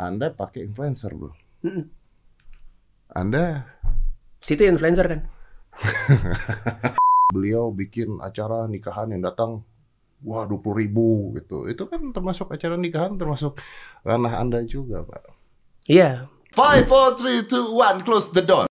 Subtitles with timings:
[0.00, 1.36] Anda pakai influencer, bro.
[3.12, 3.68] Anda
[4.40, 5.20] Situ influencer kan.
[7.36, 9.60] beliau bikin acara nikahan yang datang
[10.24, 11.68] wah 20 ribu gitu.
[11.68, 13.60] Itu kan termasuk acara nikahan termasuk
[14.00, 15.36] ranah Anda juga, Pak.
[15.84, 16.32] Iya.
[16.56, 18.64] Five, four, three, two, one, close the door.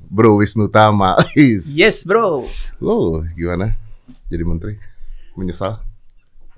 [0.00, 1.20] Bro Wisnu Tama.
[1.36, 1.76] Is.
[1.76, 2.48] Yes, bro.
[2.80, 3.76] Oh, gimana?
[4.32, 4.74] Jadi menteri?
[5.36, 5.84] Menyesal?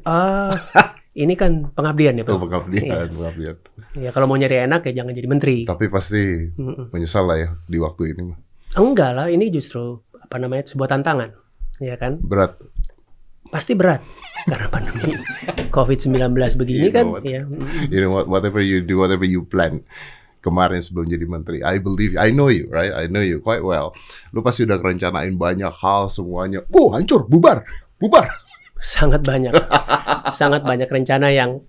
[0.07, 0.57] Ah,
[1.13, 2.49] ini kan pengabdian ya, Tuh bro.
[2.49, 3.05] pengabdian, Iya.
[3.07, 3.57] pengabdian.
[3.95, 5.57] Ya kalau mau nyari enak ya jangan jadi menteri.
[5.63, 6.89] Tapi pasti Mm-mm.
[6.89, 8.39] menyesal lah ya di waktu ini mah.
[8.73, 11.37] Enggak lah, ini justru apa namanya sebuah tantangan,
[11.79, 12.17] ya kan?
[12.19, 12.57] Berat.
[13.47, 14.01] Pasti berat
[14.43, 15.13] karena pandemi
[15.77, 16.17] COVID-19
[16.57, 17.21] begini You kan, what?
[17.23, 17.45] ya.
[17.87, 19.85] You know what, whatever you do, whatever you plan
[20.41, 22.91] kemarin sebelum jadi menteri, I believe, I know you, right?
[22.91, 23.93] I know you quite well.
[24.33, 26.65] Lu pasti udah kerencanain banyak hal semuanya.
[26.73, 27.63] Oh, hancur, bubar,
[27.97, 28.27] bubar.
[28.81, 29.55] sangat banyak,
[30.41, 31.63] sangat banyak rencana yang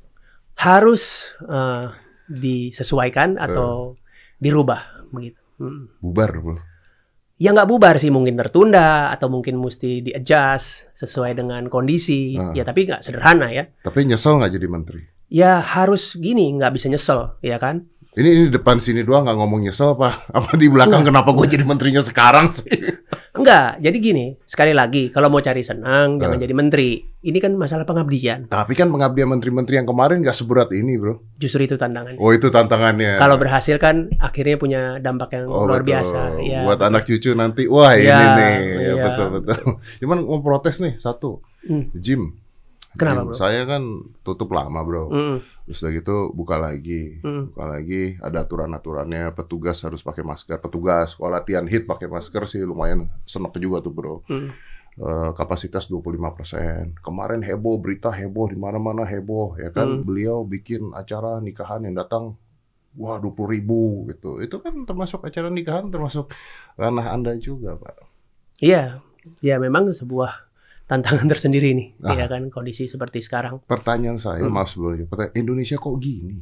[0.57, 1.89] harus eh,
[2.30, 3.97] disesuaikan atau
[4.38, 5.39] dirubah begitu.
[5.61, 5.83] Mm.
[6.02, 6.58] Bubar, bro.
[7.42, 12.38] Ya nggak bubar sih, mungkin tertunda atau mungkin mesti di adjust sesuai dengan kondisi.
[12.38, 12.53] Ah.
[12.53, 13.67] Ya tapi nggak sederhana ya.
[13.83, 15.02] Tapi nyesel nggak jadi menteri?
[15.33, 17.89] Ya harus gini, nggak bisa nyesel, ya kan?
[18.14, 20.23] Ini, ini depan sini doang nggak ngomong nyesel apa?
[20.38, 22.70] Apa di belakang kenapa gue jadi menterinya sekarang sih?
[23.44, 26.41] Enggak, jadi gini, sekali lagi, kalau mau cari senang, jangan Ah.
[26.41, 26.89] jadi menteri.
[27.19, 28.47] Ini kan masalah pengabdian.
[28.47, 31.19] Tapi kan pengabdian menteri-menteri yang kemarin nggak seberat ini, bro.
[31.36, 32.16] Justru itu tantangannya.
[32.17, 33.16] Oh itu tantangannya.
[33.16, 35.91] Kalau berhasil kan akhirnya punya dampak yang Oh, luar betul.
[35.91, 36.39] biasa.
[36.39, 36.64] Ya.
[36.64, 39.03] Buat anak cucu nanti, wah ini Iya, nih, ya, iya.
[39.05, 39.59] betul betul.
[39.99, 41.91] Cuman mau protes nih satu, Hmm.
[41.94, 42.39] gym.
[42.94, 43.36] Kenapa, bro?
[43.36, 43.83] Saya kan
[44.22, 45.09] tutup lama bro.
[45.09, 47.53] Mm, Terus udah gitu buka lagi, mm.
[47.53, 48.03] buka lagi.
[48.22, 49.33] Ada aturan-aturannya.
[49.33, 50.61] Petugas harus pakai masker.
[50.61, 54.16] Petugas kalau latihan hit pakai masker sih lumayan senok juga tuh bro.
[54.30, 54.49] Mm.
[54.94, 57.02] Eh, kapasitas 25%.
[57.02, 59.89] Kemarin heboh, berita heboh di mana-mana heboh ya kan.
[59.89, 60.05] Hmm.
[60.05, 62.38] Beliau bikin acara nikahan yang datang
[62.94, 64.38] wah 20 ribu gitu.
[64.38, 66.30] Itu kan termasuk acara nikahan termasuk
[66.77, 68.05] ranah Anda juga, Pak.
[68.61, 69.02] Iya,
[69.42, 70.52] ya memang sebuah
[70.83, 72.16] tantangan tersendiri nih, Ah.
[72.16, 73.64] ya kan kondisi seperti sekarang.
[73.64, 74.52] Pertanyaan saya, Hmm.
[74.52, 76.38] maaf sebelumnya, pertanyaan, Indonesia kok gini?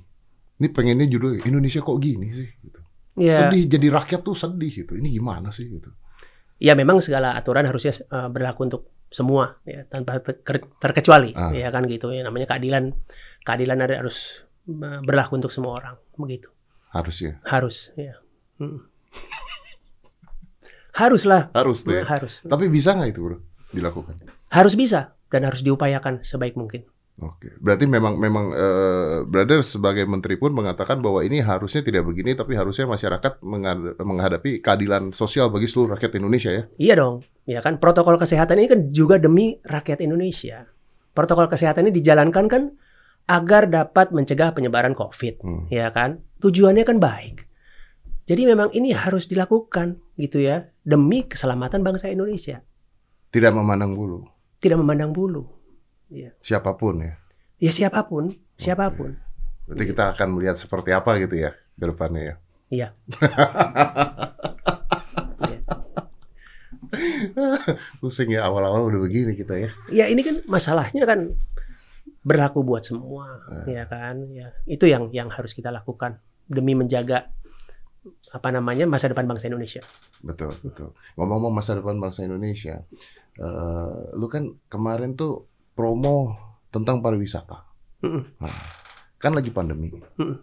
[0.57, 2.79] Ini pengennya judulnya Indonesia kok gini sih gitu.
[3.17, 4.93] Ya, Sedih jadi rakyat tuh sedih gitu.
[4.95, 5.89] Ini gimana sih gitu.
[6.61, 11.49] ya memang segala aturan harusnya eh, berlaku untuk semua, ya tanpa ter- terkecuali, Ah.
[11.49, 12.13] ya kan gitu.
[12.13, 12.93] Ya namanya keadilan,
[13.41, 16.53] keadilan ada harus eh, berlaku untuk semua orang, begitu.
[16.93, 17.41] Harusnya.
[17.43, 18.13] Harus, ya.
[18.61, 18.77] Mm.
[20.91, 22.03] Haruslah, Harus tuh ya.
[22.05, 22.43] harus.
[22.43, 23.37] Tapi bisa nggak itu bro
[23.71, 24.19] dilakukan?
[24.51, 26.83] Harus bisa dan harus diupayakan sebaik mungkin.
[27.21, 32.33] Oke, berarti memang memang eh, brother sebagai menteri pun mengatakan bahwa ini harusnya tidak begini,
[32.33, 36.63] tapi harusnya masyarakat menghad- menghadapi keadilan sosial bagi seluruh rakyat Indonesia ya.
[36.81, 37.15] Iya dong,
[37.45, 40.65] ya kan protokol kesehatan ini kan juga demi rakyat Indonesia.
[41.13, 42.63] Protokol kesehatan ini dijalankan kan
[43.29, 45.63] agar dapat mencegah penyebaran COVID, Hmm.
[45.69, 46.25] ya kan?
[46.41, 47.45] Tujuannya kan baik.
[48.25, 52.65] Jadi memang ini harus dilakukan gitu ya demi keselamatan bangsa Indonesia,
[53.31, 54.27] Tidak memandang bulu,
[54.59, 55.47] tidak memandang bulu.
[56.43, 57.15] siapa pun ya.
[57.57, 59.15] Ya siapa pun, siapa pun.
[59.63, 62.35] Berarti kita akan melihat seperti apa gitu ya ke depannya ya.
[62.69, 62.87] Iya.
[65.41, 65.59] Iya.
[67.97, 69.69] Pusing ya awal-awal udah begini kita ya.
[69.87, 71.31] Ya ini kan masalahnya kan
[72.21, 73.79] berlaku buat semua, Eh.
[73.79, 74.27] ya kan?
[74.29, 76.19] Ya itu yang yang harus kita lakukan
[76.51, 77.31] demi menjaga
[78.31, 79.81] apa namanya masa depan bangsa Indonesia.
[80.25, 80.97] Betul, betul.
[81.19, 82.81] Ngomong-ngomong masa depan bangsa Indonesia,
[83.37, 85.45] eh, lu kan kemarin tuh
[85.77, 86.33] promo
[86.73, 87.61] tentang pariwisata.
[88.01, 88.23] Mm-mm.
[89.21, 89.93] Kan lagi pandemi.
[89.93, 90.37] Mm-mm.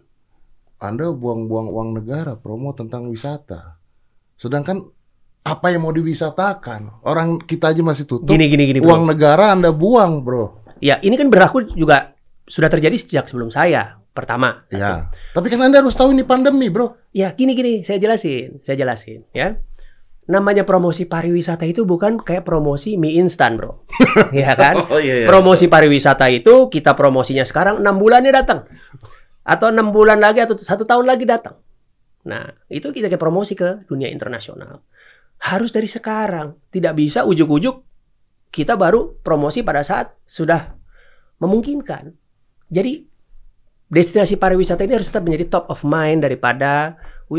[0.79, 3.75] Anda buang-buang uang negara promo tentang wisata.
[4.39, 4.79] Sedangkan
[5.43, 7.03] apa yang mau diwisatakan?
[7.03, 8.31] Orang kita aja masih tutup.
[8.31, 8.79] Gini gini gini.
[8.79, 9.11] uang Bro.
[9.11, 10.63] negara Anda buang, bro.
[10.79, 12.15] Ya ini kan berlaku juga
[12.47, 14.67] sudah terjadi sejak sebelum saya pertama.
[14.69, 15.07] Ya.
[15.31, 16.99] Tapi kan Anda harus tahu ini pandemi, bro.
[17.15, 19.57] Ya gini gini saya jelasin, saya jelasin ya.
[20.29, 23.81] Namanya promosi pariwisata itu bukan kayak promosi mie instan bro,
[24.35, 24.85] ya kan?
[24.93, 28.69] Oh iya, Promosi pariwisata itu kita promosinya sekarang enam bulannya datang,
[29.41, 31.57] atau enam bulan lagi atau satu tahun lagi datang.
[32.29, 34.85] Nah itu kita kayak promosi ke dunia internasional.
[35.41, 37.81] Harus dari sekarang, tidak bisa ujuk-ujuk
[38.53, 40.77] kita baru promosi pada saat sudah
[41.41, 42.13] memungkinkan.
[42.69, 43.08] Jadi
[43.89, 46.95] destinasi pariwisata ini harus tetap menjadi top of mind daripada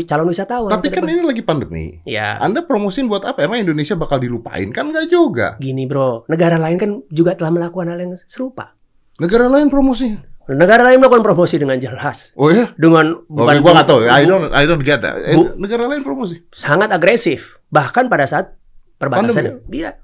[0.07, 0.71] calon wisatawan.
[0.71, 1.15] Tapi kan depan.
[1.15, 1.85] ini lagi pandemi.
[2.07, 3.43] ya Anda promosin buat apa?
[3.43, 4.71] Emang Indonesia bakal dilupain?
[4.71, 5.59] Kan nggak juga.
[5.59, 8.75] gini bro, negara lain kan juga telah melakukan hal yang serupa.
[9.19, 10.15] Negara lain promosi.
[10.51, 12.73] Negara lain melakukan promosi dengan jelas, Oh ya?
[12.75, 13.99] dengan Oke, gua nggak tahu.
[14.09, 15.15] I don't, I don't get that.
[15.21, 16.43] Eh, Bu- negara lain promosi.
[16.51, 18.57] sangat agresif, bahkan pada saat
[18.99, 20.01] perbatasan dia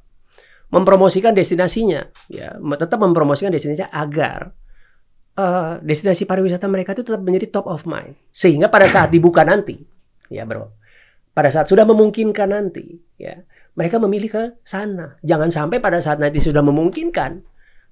[0.69, 4.51] mempromosikan destinasinya, ya tetap mempromosikan destinasinya agar
[5.37, 8.17] eh, destinasi pariwisata mereka itu tetap menjadi top of mind.
[8.33, 9.77] Sehingga pada saat dibuka nanti,
[10.33, 10.73] ya bro,
[11.31, 13.37] pada saat sudah memungkinkan nanti, ya
[13.77, 15.21] mereka memilih ke sana.
[15.21, 17.45] Jangan sampai pada saat nanti sudah memungkinkan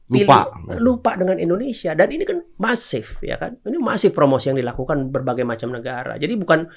[0.06, 0.78] pilih- Lupa.
[0.78, 5.42] lupa dengan Indonesia dan ini kan masif ya kan ini masif promosi yang dilakukan berbagai
[5.42, 6.70] macam negara jadi bukan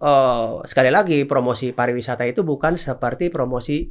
[0.00, 3.84] eh, sekali lagi promosi pariwisata itu bukan seperti promosi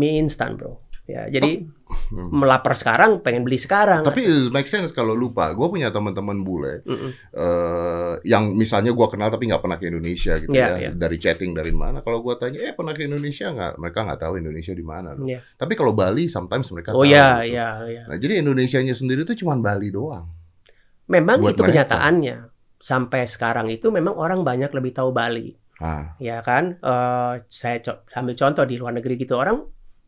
[0.00, 0.80] mie instan bro
[1.10, 2.30] ya jadi Hmm.
[2.32, 5.50] melapar sekarang pengen beli sekarang Tapi it make sense kalau lupa.
[5.50, 7.10] Gue punya teman-teman bule Mm-mm.
[7.32, 10.76] eh yang misalnya gue kenal tapi nggak pernah ke Indonesia gitu Iya, ya.
[10.80, 10.90] iya.
[10.92, 11.98] Dari chatting dari mana?
[12.00, 13.72] Kalau gue tanya, eh pernah ke Indonesia nggak?
[13.76, 15.08] Mereka nggak tahu Indonesia di mana.
[15.12, 15.22] loh.
[15.24, 15.38] Iya.
[15.52, 17.10] Tapi kalau Bali, sometimes mereka oh tahu.
[17.10, 17.52] ya gitu.
[17.52, 20.26] ya ya Nah, jadi Indonesianya sendiri itu cuma Bali doang.
[21.06, 21.70] memang Buat itu mereka.
[21.84, 22.36] kenyataannya
[22.76, 28.06] sampai sekarang itu memang orang banyak lebih tahu Bali Ah, ya kan Eh, saya co-
[28.12, 29.58] ambil contoh di luar negeri gitu orang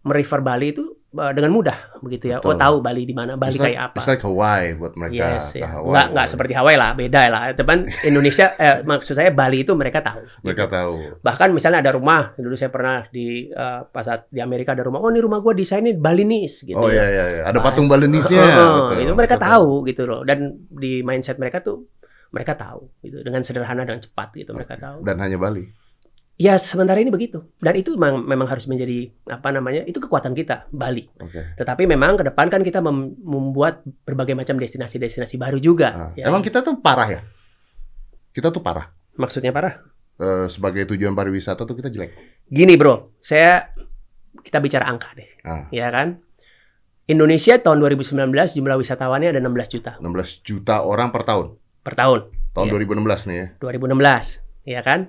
[0.03, 0.85] merefer Bali itu
[1.15, 2.59] eh, dengan mudah begitu ya oh Betul.
[2.59, 5.39] tahu Bali di mana Bali it's like, kayak apa It's like Hawaii buat mereka.
[5.39, 5.71] Yes, ya.
[5.79, 5.95] Hawaii.
[5.95, 7.41] Nggak, nggak seperti Hawaii lah, beda lah.
[7.55, 7.79] Teman
[8.11, 10.27] Indonesia, eh, maksud saya Bali itu mereka tahu.
[10.43, 10.95] Mereka tahu.
[11.23, 14.99] Bahkan misalnya ada rumah, dulu saya pernah di eh, pas saat di Amerika ada rumah,
[14.99, 16.75] oh ini rumah gua desainnya Balinese gitu.
[16.75, 16.99] Oh ya.
[16.99, 17.43] iya iya, iya.
[17.47, 18.43] ada Bah- patung Balenisnya.
[18.43, 18.99] Heeh, betul.
[19.07, 19.47] itu mereka Betul.
[19.47, 20.21] tahu gitu loh.
[20.27, 21.87] Dan di mindset mereka tuh
[22.33, 25.05] mereka tahu gitu dengan sederhana dan cepat gitu mereka tahu.
[25.05, 25.82] Dan hanya Bali.
[26.43, 27.47] Ya sementara ini begitu.
[27.63, 29.87] Dan itu memang, memang harus menjadi apa namanya?
[29.87, 31.07] Itu kekuatan kita Bali.
[31.23, 31.55] Oke.
[31.55, 35.89] Tetapi memang ke depan kan kita mem- membuat berbagai macam destinasi-destinasi baru juga.
[35.93, 36.27] Ah, ya.
[36.27, 37.21] Emang kita tuh parah ya?
[38.33, 38.91] Kita tuh parah.
[39.13, 39.77] maksudnya parah?
[40.17, 42.17] Eh, sebagai tujuan pariwisata tuh kita jelek.
[42.43, 43.69] Gini bro, saya
[44.41, 45.69] kita bicara angka deh, Ah.
[45.69, 46.17] ya kan?
[47.05, 48.25] Indonesia tahun 2019
[48.57, 51.61] jumlah wisatawannya ada 16 juta 16 juta orang per tahun.
[51.83, 52.21] per tahun,
[52.53, 52.73] Tahun Iya.
[52.73, 53.47] 2016 nih ya.
[53.61, 54.27] 2016,
[54.65, 55.01] ya kan?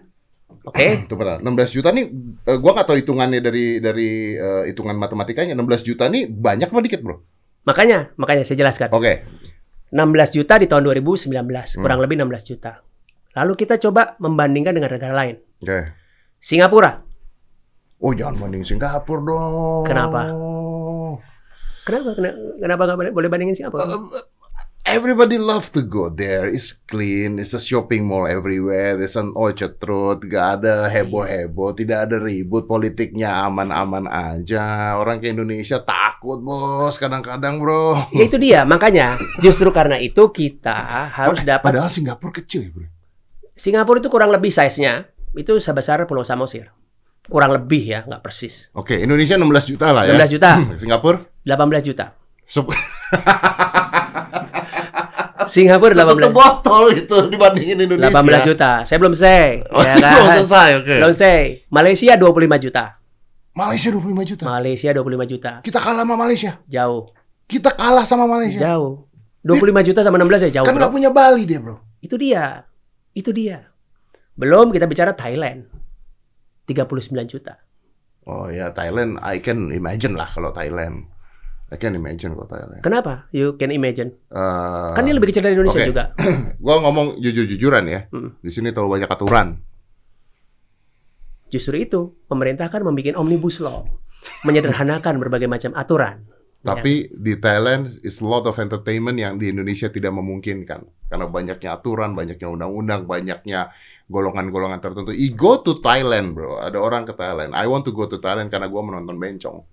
[0.63, 1.39] Oke, Itu betul.
[1.39, 2.05] 16 juta nih,
[2.41, 5.53] eh, gua nggak tahu hitungannya dari dari eh, hitungan matematikanya.
[5.53, 7.17] 16 juta nih banyak apa dikit bro?
[7.63, 8.91] makanya makanya saya jelaskan.
[8.91, 9.23] Oke.
[9.89, 11.79] 16 juta di tahun 2019, Hmm.
[11.79, 12.83] kurang lebih 16 juta.
[13.33, 15.39] Lalu kita coba membandingkan dengan negara lain.
[15.59, 15.79] Oke.
[16.37, 16.99] Singapura,
[17.97, 19.83] Oh jangan banding Singapura dong.
[19.83, 20.27] Kenapa?
[21.81, 23.87] kenapa Kena- kenapa nggak boleh- bandingin Singapura?
[23.87, 24.11] Uh,
[24.85, 26.47] everybody love to go there.
[26.47, 27.39] It's clean.
[27.39, 28.99] It's a shopping mall everywhere.
[28.99, 30.27] There's an orchard road.
[30.27, 31.73] Gak ada heboh-heboh.
[31.73, 32.67] Tidak ada ribut.
[32.67, 34.95] Politiknya aman-aman aja.
[34.99, 36.95] Orang ke Indonesia takut bos.
[36.99, 38.11] Kadang-kadang bro.
[38.13, 42.87] Ya itu dia, makanya justru karena itu kita harus dapat Padahal Singapura kecil ya bro.
[43.53, 46.69] Singapura itu kurang lebih size-nya itu sebesar Pulau Samosir.
[47.23, 48.67] Kurang lebih ya, nggak persis.
[48.75, 50.19] Oke, Indonesia 16 juta lah ya.
[50.19, 50.49] 16 juta,
[50.81, 51.23] Singapura?
[51.47, 52.05] 18 juta.
[52.43, 52.67] Sep-
[55.47, 58.13] Singapura Satu 18, botol itu dibandingin Indonesia.
[58.13, 58.71] 18 juta.
[58.83, 60.35] Saya belum say, Oh, ya belum kan?
[60.39, 60.95] selesai, oke.
[60.99, 61.41] Belum say.
[61.69, 62.83] Malaysia 25 juta.
[63.53, 64.43] Malaysia 25 juta.
[64.49, 65.51] Malaysia 25 juta.
[65.61, 66.51] Kita kalah sama Malaysia.
[66.65, 67.13] Jauh.
[67.45, 68.59] Kita kalah sama Malaysia.
[68.59, 69.05] Jauh.
[69.43, 70.79] 25 juta sama 16 ya jauh, kan Bro.
[70.87, 71.75] nggak punya Bali dia bro.
[71.99, 72.63] Itu dia.
[73.11, 73.67] Itu dia.
[74.39, 75.67] Belum kita bicara Thailand.
[76.65, 77.59] 39 juta.
[78.23, 81.11] Oh ya Thailand, I can imagine lah kalau Thailand.
[81.73, 82.85] I can imagine kalau Thailand.
[82.85, 83.25] Kenapa?
[83.33, 84.13] You can imagine.
[84.29, 85.89] Eh, Kan ini lebih kecil dari Indonesia oke.
[85.89, 86.03] juga.
[86.63, 88.05] gua ngomong jujur-jujuran ya.
[88.13, 88.37] Hmm.
[88.37, 89.57] Di sini terlalu banyak aturan.
[91.49, 93.89] Justru itu, pemerintah kan membuat omnibus law,
[94.45, 96.21] menyederhanakan berbagai macam aturan.
[96.61, 96.77] Ya.
[96.77, 101.69] Tapi di Thailand is a lot of entertainment yang di Indonesia tidak memungkinkan karena banyaknya
[101.73, 103.73] aturan, banyaknya undang-undang, banyaknya
[104.07, 105.09] golongan-golongan tertentu.
[105.09, 106.61] I go to Thailand, bro.
[106.61, 107.57] Ada orang ke Thailand.
[107.57, 109.72] I want to go to Thailand karena gua menonton bencong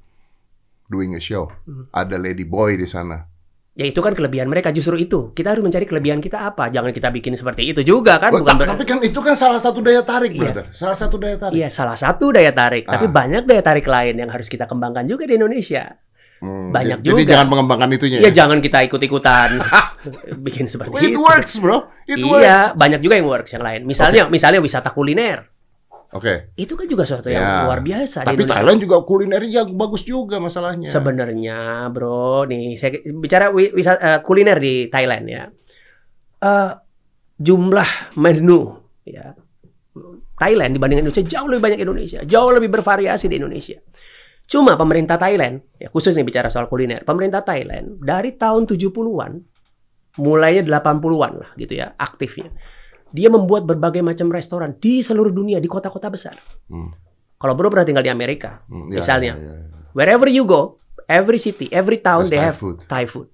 [0.90, 1.46] doing a show.
[1.62, 1.86] Hmm.
[1.88, 3.22] Ada lady boy di sana.
[3.70, 5.30] Ya itu kan kelebihan mereka justru itu.
[5.30, 6.68] Kita harus mencari kelebihan kita apa.
[6.68, 8.34] Jangan kita bikin seperti itu juga kan.
[8.34, 10.42] Bukan ta- ber- tapi kan itu kan salah satu daya tarik, Iya.
[10.42, 10.66] brother.
[10.74, 11.54] Salah satu daya tarik.
[11.54, 12.84] Iya salah satu daya tarik.
[12.84, 13.12] Tapi Ah.
[13.14, 15.86] banyak daya tarik lain yang harus kita kembangkan juga di Indonesia.
[16.40, 17.30] Hmm, Banyak jadi, Jadi juga.
[17.30, 18.16] jangan mengembangkan itunya.
[18.18, 19.48] Iya jangan kita ikut-ikutan
[20.40, 21.20] bikin seperti It itu.
[21.20, 21.84] works, bro.
[22.04, 22.80] It iya, works.
[22.80, 23.80] banyak juga yang works yang lain.
[23.84, 25.46] Misalnya, misalnya wisata kuliner.
[26.10, 26.50] Oke.
[26.58, 27.62] Itu kan juga sesuatu yang Ya.
[27.62, 28.42] luar biasa di Tapi.
[28.42, 30.90] Thailand juga kulinernya bagus juga masalahnya.
[30.90, 35.46] Sebenarnya, bro, nih saya bicara wi- wisa- eh, kuliner di Thailand ya.
[36.40, 36.70] Eh,
[37.38, 39.32] jumlah menu ya
[40.36, 43.78] Thailand dibanding Indonesia jauh lebih banyak Indonesia, jauh lebih bervariasi di Indonesia.
[44.44, 49.32] Cuma pemerintah Thailand, ya khusus nih bicara soal kuliner, pemerintah Thailand dari tahun 70-an,
[50.18, 52.50] mulainya 80-an lah gitu ya, aktifnya.
[53.10, 56.38] Dia membuat berbagai macam restoran di seluruh dunia, di kota-kota besar.
[56.70, 56.94] Hmm,
[57.40, 59.32] Kalau bro pernah tinggal di Amerika, hmm, ya, Misalnya.
[59.34, 59.78] ya, ya, ya.
[59.90, 60.78] Wherever you go,
[61.10, 62.76] every city, every town There's they Thai have food.
[62.86, 63.28] Thai food.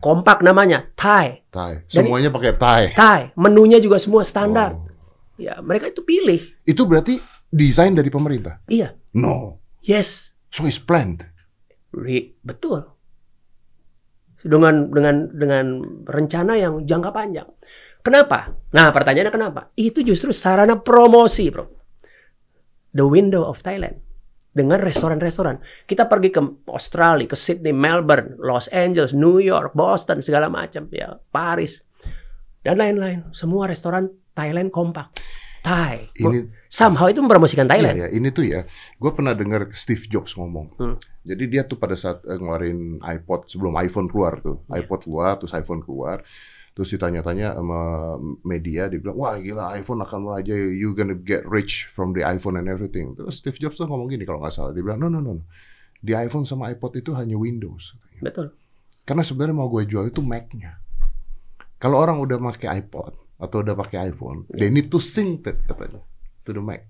[0.00, 1.44] Kompak namanya Thai.
[1.52, 1.84] Thai.
[1.92, 2.82] Semuanya pakai Thai.
[2.96, 3.20] Thai.
[3.36, 4.72] Menunya juga semua standar.
[4.72, 4.88] Oh.
[5.36, 6.40] Ya, mereka itu pilih.
[6.64, 7.20] Itu berarti
[7.52, 8.64] desain dari pemerintah.
[8.66, 8.96] Iya.
[9.12, 9.60] No.
[9.84, 10.32] Yes.
[10.48, 11.22] So it's planned.
[11.92, 12.84] Re- betul.
[14.38, 15.66] dengan dengan dengan
[16.06, 17.48] rencana yang jangka panjang.
[18.02, 18.54] Kenapa?
[18.72, 19.60] Nah, pertanyaannya kenapa?
[19.74, 21.64] Itu justru sarana promosi, Bro.
[22.94, 24.00] The window of Thailand.
[24.48, 25.62] Dengan restoran-restoran.
[25.86, 26.40] Kita pergi ke
[26.72, 31.78] Australia, ke Sydney, Melbourne, Los Angeles, New York, Boston, segala macam, ya, Paris
[32.66, 33.30] dan lain-lain.
[33.30, 35.14] Semua restoran Thailand kompak.
[35.62, 36.10] Thai.
[36.16, 37.96] Ini Somehow itu mempromosikan Thailand.
[37.98, 38.64] Iya, ya, ini tuh ya.
[39.00, 40.66] Gue pernah dengar Steve Jobs ngomong.
[40.78, 40.96] Hmm.
[41.24, 44.84] Jadi dia tuh pada saat eh, ngeluarin iPod sebelum iPhone keluar tuh, Iya.
[44.84, 46.24] iPod keluar, terus iPhone keluar,
[46.78, 48.14] terus ditanya-tanya sama
[48.46, 52.54] media, dia bilang, wah gila iPhone akan aja, you gonna get rich from the iPhone
[52.54, 53.18] and everything.
[53.18, 55.44] Terus Steve Jobs tuh ngomong gini kalau nggak salah, dia bilang, no no no, no.
[55.98, 57.98] di iPhone sama iPod itu hanya Windows.
[58.22, 58.54] Betul.
[59.02, 60.78] Karena sebenarnya mau gue jual itu Mac-nya.
[61.82, 64.62] Kalau orang udah pakai iPod atau udah pakai iPhone, Iya.
[64.62, 65.98] they need to sync that katanya
[66.46, 66.86] to the Mac.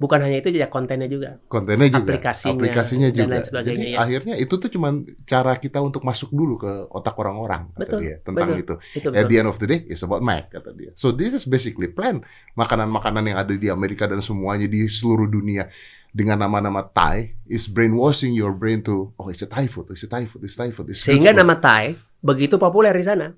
[0.00, 0.02] Ya.
[0.02, 1.36] Bukan hanya itu, ya kontennya juga.
[1.44, 3.32] kontennya juga, Aplikasinya, aplikasinya dan juga.
[3.36, 3.98] lain sebagainya, Jadi ya.
[4.00, 4.92] akhirnya itu tuh cuman
[5.28, 8.64] cara kita untuk masuk dulu ke otak orang-orang kata Betul, dia tentang betul.
[8.64, 8.74] itu.
[8.96, 9.28] Itu At betul.
[9.28, 10.96] the end of the day, it's about Mac kata dia.
[10.96, 12.24] So this is basically plan
[12.56, 15.68] makanan-makanan yang ada di Amerika dan semuanya di seluruh dunia
[16.10, 20.08] dengan nama-nama Thai is brainwashing your brain to oh it's a Thai food, it's a
[20.08, 20.88] Thai food, it's Thai food.
[20.88, 21.44] It's Sehingga food.
[21.44, 23.28] nama Thai begitu populer di sana.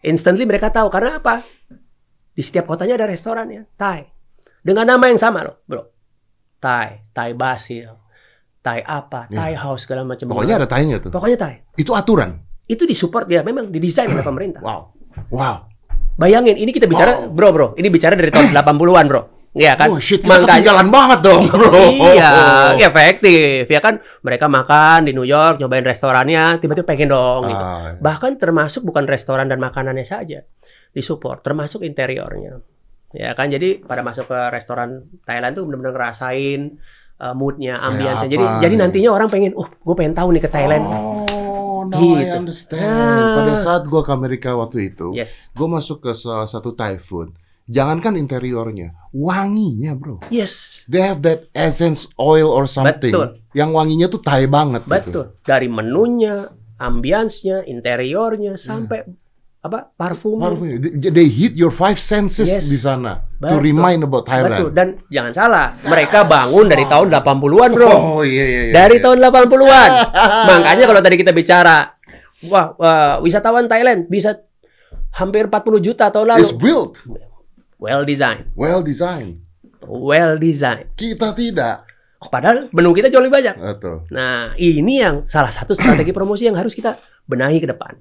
[0.00, 1.42] Instantly mereka tahu karena apa?
[2.30, 4.06] Di setiap kotanya ada restorannya Thai.
[4.62, 5.95] Dengan nama yang sama loh, Bro.
[6.56, 7.92] Thai, Thai Basil,
[8.60, 9.36] Thai apa, Ya.
[9.38, 10.26] Thai House segala macam.
[10.26, 11.10] Pokoknya ada Thai-nya tuh.
[11.10, 11.54] Pokoknya Thai.
[11.74, 12.42] Itu aturan.
[12.66, 14.60] Itu disupport ya memang didesain oleh pemerintah.
[14.60, 14.90] Wow.
[15.30, 15.56] Wow.
[16.16, 17.32] Bayangin ini kita bicara, Wow.
[17.32, 17.68] Bro, Bro.
[17.76, 19.22] Ini bicara dari tahun 80-an, Bro.
[19.56, 19.88] Iya kan?
[19.88, 21.72] Oh shit, kita Makanya- ketinggalan banget dong, bro.
[21.88, 22.28] iya,
[22.76, 23.64] ya efektif.
[23.64, 27.56] Ya kan mereka makan di New York, nyobain restorannya, tiba-tiba pengen dong gitu.
[27.56, 30.44] Ah, Bahkan termasuk bukan restoran dan makanannya saja
[30.92, 32.60] disupport, termasuk interiornya.
[33.10, 36.74] Ya kan, jadi pada masuk ke restoran Thailand tuh benar-benar ngerasain
[37.16, 40.50] uh, moodnya, ambience apa Jadi jadi nantinya orang pengen, uh, gue pengen tahu nih ke
[40.50, 40.84] Thailand.
[40.84, 42.34] Oh, now I Gitu.
[42.34, 42.82] understand.
[42.82, 43.36] Ah.
[43.38, 47.30] Pada saat gua ke Amerika waktu itu, Yes, gue masuk ke salah satu Thai food.
[47.66, 50.22] Jangankan interiornya, wanginya bro.
[50.28, 53.10] yes, They have that essence oil or something.
[53.10, 53.42] Betul.
[53.52, 54.82] Yang wanginya tuh Thai banget.
[54.82, 54.92] gitu.
[54.92, 55.24] betul.
[55.42, 56.46] Dari menunya,
[56.76, 59.02] ambience-nya, interiornya, sampai
[59.66, 60.54] apa parfumnya.
[60.54, 60.66] Parfum.
[60.78, 62.70] They, they hit your five senses Yes.
[62.70, 63.66] di sana to Betul.
[63.66, 64.32] remind about Betul.
[64.32, 64.70] Thailand.
[64.72, 67.90] Dan jangan salah, mereka bangun dari tahun 80-an, Bro.
[67.90, 68.60] Oh iya iya.
[68.70, 69.04] iya dari iya.
[69.04, 69.90] tahun 80-an.
[70.54, 71.76] Makanya kalau tadi kita bicara
[72.46, 74.38] wah, wah, wisatawan Thailand bisa
[75.16, 76.40] hampir 40 juta tahun lalu.
[76.40, 76.96] It's built,
[77.76, 78.48] Well designed.
[78.56, 79.44] well designed.
[79.84, 80.96] Well designed.
[80.96, 81.84] Kita tidak.
[82.16, 83.54] Padahal menu kita jauh lebih banyak.
[83.54, 84.08] Betul.
[84.10, 86.96] Nah, ini yang salah satu strategi promosi yang harus kita
[87.28, 87.94] benahi ke depan.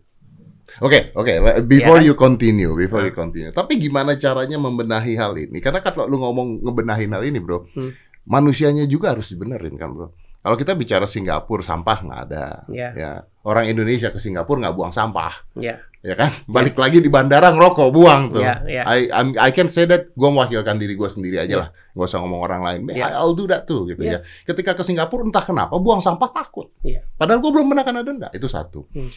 [0.79, 1.33] Oke, oke.
[1.33, 2.07] le- Before Iya kan?
[2.07, 3.07] you continue, before Nah.
[3.07, 3.51] you continue.
[3.51, 5.59] Tapi gimana caranya membenahi hal ini?
[5.59, 7.95] Karena kalau lu ngomong ngebenahin hal ini, bro, Hmm.
[8.23, 10.09] manusianya juga harus dibenerin kan, bro.
[10.39, 12.45] Kalau kita bicara Singapura, sampah nggak ada.
[12.67, 16.29] Ya, Ya, orang Indonesia ke Singapura nggak buang sampah, ya, ya kan?
[16.45, 18.45] Balik lagi di bandara ngerokok, buang tuh.
[18.45, 18.85] ya, ya.
[18.85, 22.21] I I'm- I can say that gue mewakilkan diri gue sendiri aja lah, nggak usah
[22.21, 22.79] ngomong orang lain.
[22.93, 23.09] Ya.
[23.17, 24.11] I'll do that tuh, gitu ya.
[24.11, 24.19] Ya.
[24.45, 26.69] Ketika ke Singapura entah kenapa buang sampah takut.
[26.83, 27.01] Ya.
[27.11, 28.29] Padahal gue belum pernah kena denda.
[28.29, 28.85] Itu satu.
[28.93, 29.09] Hmm.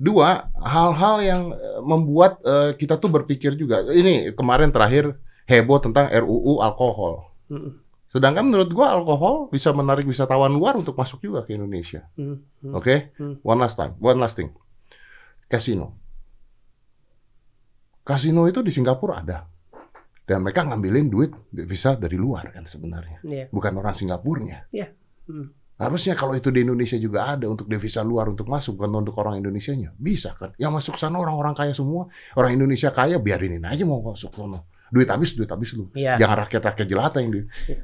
[0.00, 3.84] Dua, hal-hal yang eh, membuat eh, kita tuh berpikir juga.
[3.84, 7.28] Ini kemarin terakhir heboh tentang RUU alkohol.
[7.52, 7.76] Mm,
[8.08, 12.08] Sedangkan menurut gua alkohol bisa menarik wisatawan luar untuk masuk juga ke Indonesia.
[12.16, 12.72] mm, mm.
[12.72, 13.12] Oke?
[13.20, 13.36] Hmm.
[13.44, 14.50] One last time, one last thing.
[15.52, 16.00] Kasino.
[18.00, 19.44] Kasino itu di Singapura ada.
[20.24, 23.18] Dan mereka ngambilin duit visa dari luar kan sebenarnya.
[23.26, 24.70] Ya, Bukan orang Singapurnya.
[25.28, 25.52] Hmm.
[25.80, 29.40] Harusnya kalau itu di Indonesia juga ada untuk devisa luar untuk masuk, bukan untuk orang
[29.40, 29.96] Indonesianya.
[29.96, 30.52] Bisa kan?
[30.60, 32.12] Yang masuk sana orang-orang kaya semua.
[32.36, 34.60] Orang Indonesia kaya, biarinin aja mau masuk sana.
[34.92, 35.88] Duit habis, duit habis lu.
[35.96, 37.40] ya, Jangan rakyat-rakyat jelata yang di...
[37.64, 37.80] Iya.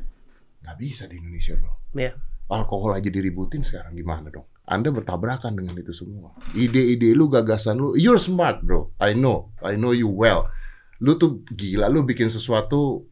[0.60, 1.72] Nggak bisa di Indonesia, bro.
[1.96, 2.12] Iya.
[2.52, 4.44] Alkohol aja diributin sekarang gimana dong?
[4.68, 6.36] Anda bertabrakan dengan itu semua.
[6.52, 8.92] Ide-ide lu, gagasan lu, you're smart, bro.
[9.00, 10.52] I know, I know you well.
[11.00, 13.08] Lu tuh gila, lu bikin sesuatu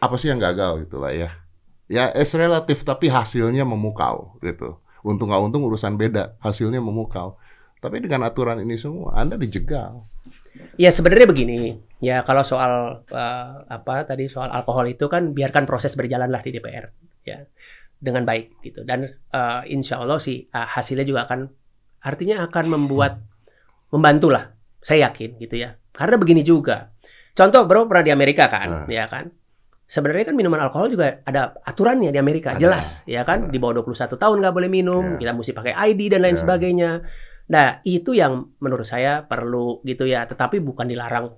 [0.00, 1.30] apa sih yang gagal gitu lah ya.
[1.90, 4.78] Ya, es relatif tapi hasilnya memukau gitu.
[5.02, 7.36] Untung nggak untung urusan beda, hasilnya memukau.
[7.82, 10.06] Tapi dengan aturan ini semua, Anda dijegal.
[10.78, 15.98] Ya sebenarnya begini, ya kalau soal eh, apa tadi soal alkohol itu kan biarkan proses
[15.98, 16.86] berjalan lah di DPR,
[17.26, 17.42] ya
[17.98, 18.86] dengan baik gitu.
[18.86, 21.50] Dan eh, insya Allah sih eh, hasilnya juga akan
[22.06, 23.18] artinya akan membuat
[23.90, 25.74] membantu lah, saya yakin gitu ya.
[25.90, 26.94] Karena begini juga,
[27.34, 28.88] contoh bro pernah di Amerika kan, Hmm.
[28.88, 29.34] ya kan.
[29.92, 32.60] Sebenarnya kan minuman alkohol juga ada aturannya di Amerika, Ada.
[32.64, 33.44] jelas, ya kan.
[33.48, 33.52] Ada.
[33.52, 35.18] Di bawah 21 tahun nggak boleh minum, Ya.
[35.20, 36.40] kita mesti pakai ID dan lain Ya.
[36.40, 36.90] sebagainya.
[37.52, 41.36] Nah, itu yang menurut saya perlu gitu ya, tetapi bukan dilarang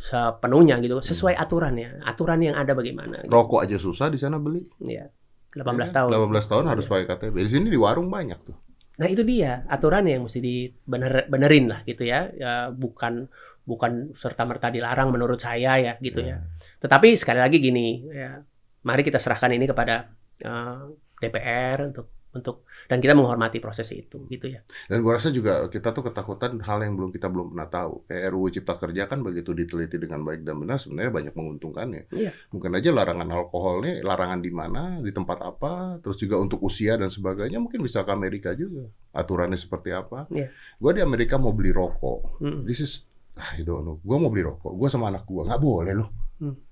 [0.00, 2.00] sepenuhnya gitu, sesuai aturannya.
[2.00, 3.32] Aturan yang ada bagaimana gitu.
[3.36, 4.64] Rokok aja susah di sana beli.
[4.80, 5.12] Ya.
[5.52, 6.08] 18 Ya, tahun.
[6.14, 7.34] 18 tahun harus pakai KTP.
[7.36, 8.56] Di sini di warung banyak tuh.
[8.96, 12.32] Nah itu dia aturan yang mesti dibener benerin lah gitu ya.
[12.32, 13.26] ya bukan
[13.66, 16.38] bukan serta merta dilarang menurut saya ya gitu ya.
[16.80, 18.40] Tetapi sekali lagi gini ya,
[18.82, 20.08] mari kita serahkan ini kepada
[20.44, 20.88] uh,
[21.20, 24.62] DPR untuk untuk dan kita menghormati proses itu gitu ya.
[24.86, 28.06] Dan gua rasa juga kita tuh ketakutan hal yang belum kita belum pernah tahu.
[28.06, 32.02] Kayak RUU Cipta Kerja kan begitu diteliti dengan baik dan benar sebenarnya banyak menguntungkannya.
[32.14, 32.30] Iya.
[32.54, 36.94] Mungkin aja larangan alkohol nih, larangan di mana, di tempat apa, terus juga untuk usia
[36.94, 38.86] dan sebagainya mungkin bisa ke Amerika juga.
[39.10, 40.30] Aturannya seperti apa.
[40.30, 40.54] Iya.
[40.78, 42.38] Gua di Amerika mau beli rokok.
[42.38, 42.62] Mm.
[42.62, 42.92] This is
[43.34, 43.98] ah, I don't know.
[44.06, 44.70] Gua mau beli rokok.
[44.70, 46.10] Gua sama anak gua nggak boleh loh.
[46.38, 46.69] Hmm.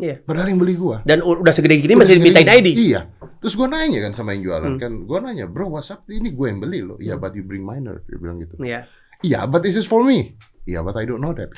[0.00, 0.16] Iya.
[0.24, 1.04] Padahal yang beli gua.
[1.04, 2.68] Dan udah segede gini Udah masih dimintain ID.
[2.72, 3.00] Iya.
[3.40, 4.80] Terus gue nanya kan sama yang jualan Hmm.
[4.80, 6.96] kan, gue nanya, bro WhatsApp ini gue yang beli loh.
[6.96, 7.22] Iya, Hmm.
[7.22, 8.04] but you bring minor.
[8.04, 8.56] Dia bilang gitu.
[8.60, 8.84] Iya.
[9.20, 10.36] Iya, but this is for me.
[10.64, 11.48] Iya, but I don't know that.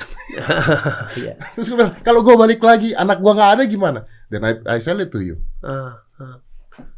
[1.19, 1.35] Iya.
[1.55, 3.99] Terus gue bilang, kalau gue balik lagi, anak gue nggak ada gimana?
[4.27, 5.43] Then I, I sell it to you.
[5.59, 6.39] Ah, ah.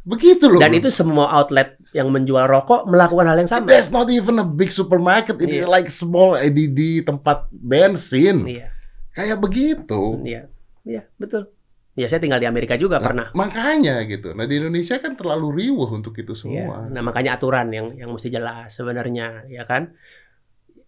[0.02, 0.56] Begitu loh.
[0.56, 0.80] Dan bro.
[0.80, 3.68] itu semua outlet yang menjual rokok melakukan hal yang sama.
[3.68, 5.36] That's not even a big supermarket.
[5.36, 5.68] Ini Iya.
[5.68, 8.46] like small eh, di, di tempat bensin.
[8.46, 8.72] Iya.
[9.12, 10.22] Kayak begitu.
[10.22, 10.48] Iya.
[10.86, 11.50] Iya, betul.
[11.96, 13.26] Ya saya tinggal di Amerika juga Nah, pernah.
[13.32, 14.36] Makanya gitu.
[14.36, 16.40] Nah di Indonesia kan terlalu riuh untuk itu Iya.
[16.40, 16.76] semua.
[16.86, 19.96] Nah, makanya aturan yang yang mesti jelas sebenarnya, ya kan?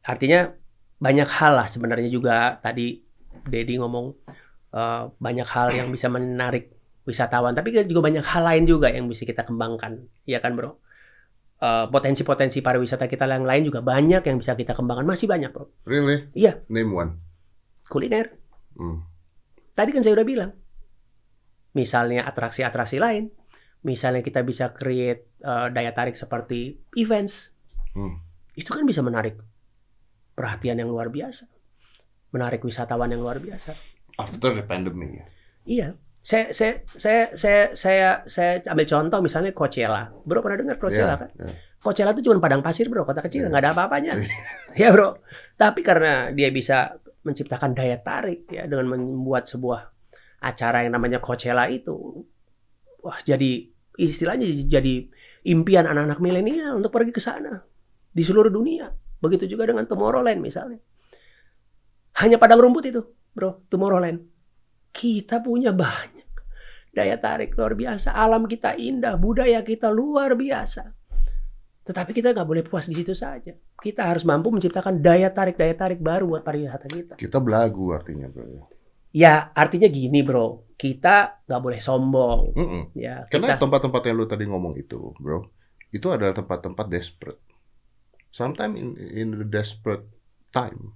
[0.05, 0.53] Artinya
[1.01, 3.03] banyak hal lah sebenarnya juga tadi
[3.49, 4.07] Dedi ngomong
[4.69, 6.77] eh, banyak hal yang bisa menarik
[7.09, 10.77] wisatawan, tapi juga banyak hal lain juga yang bisa kita kembangkan, ya kan, Bro?
[11.57, 15.73] Eh, Potensi-potensi pariwisata kita yang lain juga banyak yang bisa kita kembangkan, masih banyak, Bro.
[15.89, 16.29] Really?
[16.37, 16.61] Iya.
[16.69, 17.11] Name one.
[17.89, 18.37] Kuliner.
[18.77, 19.09] Hmm.
[19.79, 20.51] Tadi kan saya udah bilang.
[21.71, 23.31] Misalnya atraksi-atraksi lain,
[23.87, 27.55] misalnya kita bisa create eh, daya tarik seperti events.
[27.95, 28.19] Hmm.
[28.59, 29.39] Itu kan bisa menarik
[30.35, 31.47] perhatian yang luar biasa.
[32.35, 33.79] Menarik wisatawan yang luar biasa.
[34.19, 35.15] After the pandemic.
[35.15, 35.25] ya.
[35.63, 35.89] Iya.
[36.19, 40.11] Saya saya saya saya saya, saya ambil contoh misalnya Coachella.
[40.27, 41.31] Bro pernah dengar Coachella Iya, kan?
[41.39, 41.55] iya.
[41.79, 43.55] Coachella itu cuma padang pasir, Bro, kota kecil, Iya.
[43.55, 44.13] nggak ada apa-apanya.
[44.83, 45.23] ya, Bro.
[45.55, 49.93] Tapi karena dia bisa menciptakan daya tarik ya dengan membuat sebuah
[50.41, 52.25] acara yang namanya Coachella itu
[53.05, 55.11] wah jadi istilahnya jadi
[55.45, 57.61] impian anak-anak milenial untuk pergi ke sana
[58.09, 58.89] di seluruh dunia.
[59.19, 60.79] Begitu juga dengan Tomorrowland misalnya.
[62.23, 63.03] Hanya padang rumput itu,
[63.35, 64.23] Bro, Tomorrowland.
[64.95, 66.27] Kita punya banyak
[66.95, 70.95] daya tarik luar biasa, alam kita indah, budaya kita luar biasa.
[71.87, 73.55] Tetapi kita nggak boleh puas di situ saja.
[73.79, 77.15] Kita harus mampu menciptakan daya tarik daya tarik baru buat pariwisata kita.
[77.15, 78.67] Kita belagu artinya, bro.
[79.15, 82.41] Ya artinya gini bro, kita nggak boleh sombong.
[82.53, 82.83] Mm-mm.
[82.93, 85.49] Ya Karena kita tempat-tempat yang lu tadi ngomong itu, bro,
[85.95, 87.41] itu adalah tempat-tempat desperate.
[88.29, 90.05] Sometimes in in the desperate
[90.53, 90.93] time,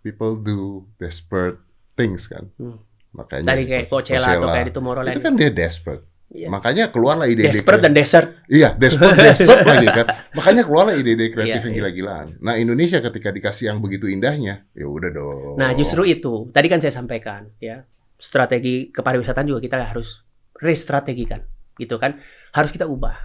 [0.00, 1.60] people do desperate
[1.98, 2.48] things kan.
[2.56, 2.80] Hmm.
[3.12, 5.14] Makanya tadi kayak Coachella atau kayak di Tomorrowland.
[5.18, 6.04] itu kan dia desperate.
[6.30, 6.46] Iya.
[6.46, 8.38] Makanya keluarlah ide-ide Desperate dan desert.
[8.46, 10.06] Iya, desperate desperate lagi kan.
[10.38, 11.80] Makanya keluarlah ide-ide kreatif Iya, yang iya.
[11.82, 12.26] gila-gilaan.
[12.38, 15.58] Nah, Indonesia ketika dikasih yang begitu indahnya, ya udah dong.
[15.58, 17.82] Nah justru itu, tadi kan saya sampaikan ya
[18.14, 20.22] strategi kepariwisataan juga kita harus
[20.54, 21.42] restrategikan,
[21.82, 22.22] gitu kan?
[22.54, 23.18] Harus kita ubah.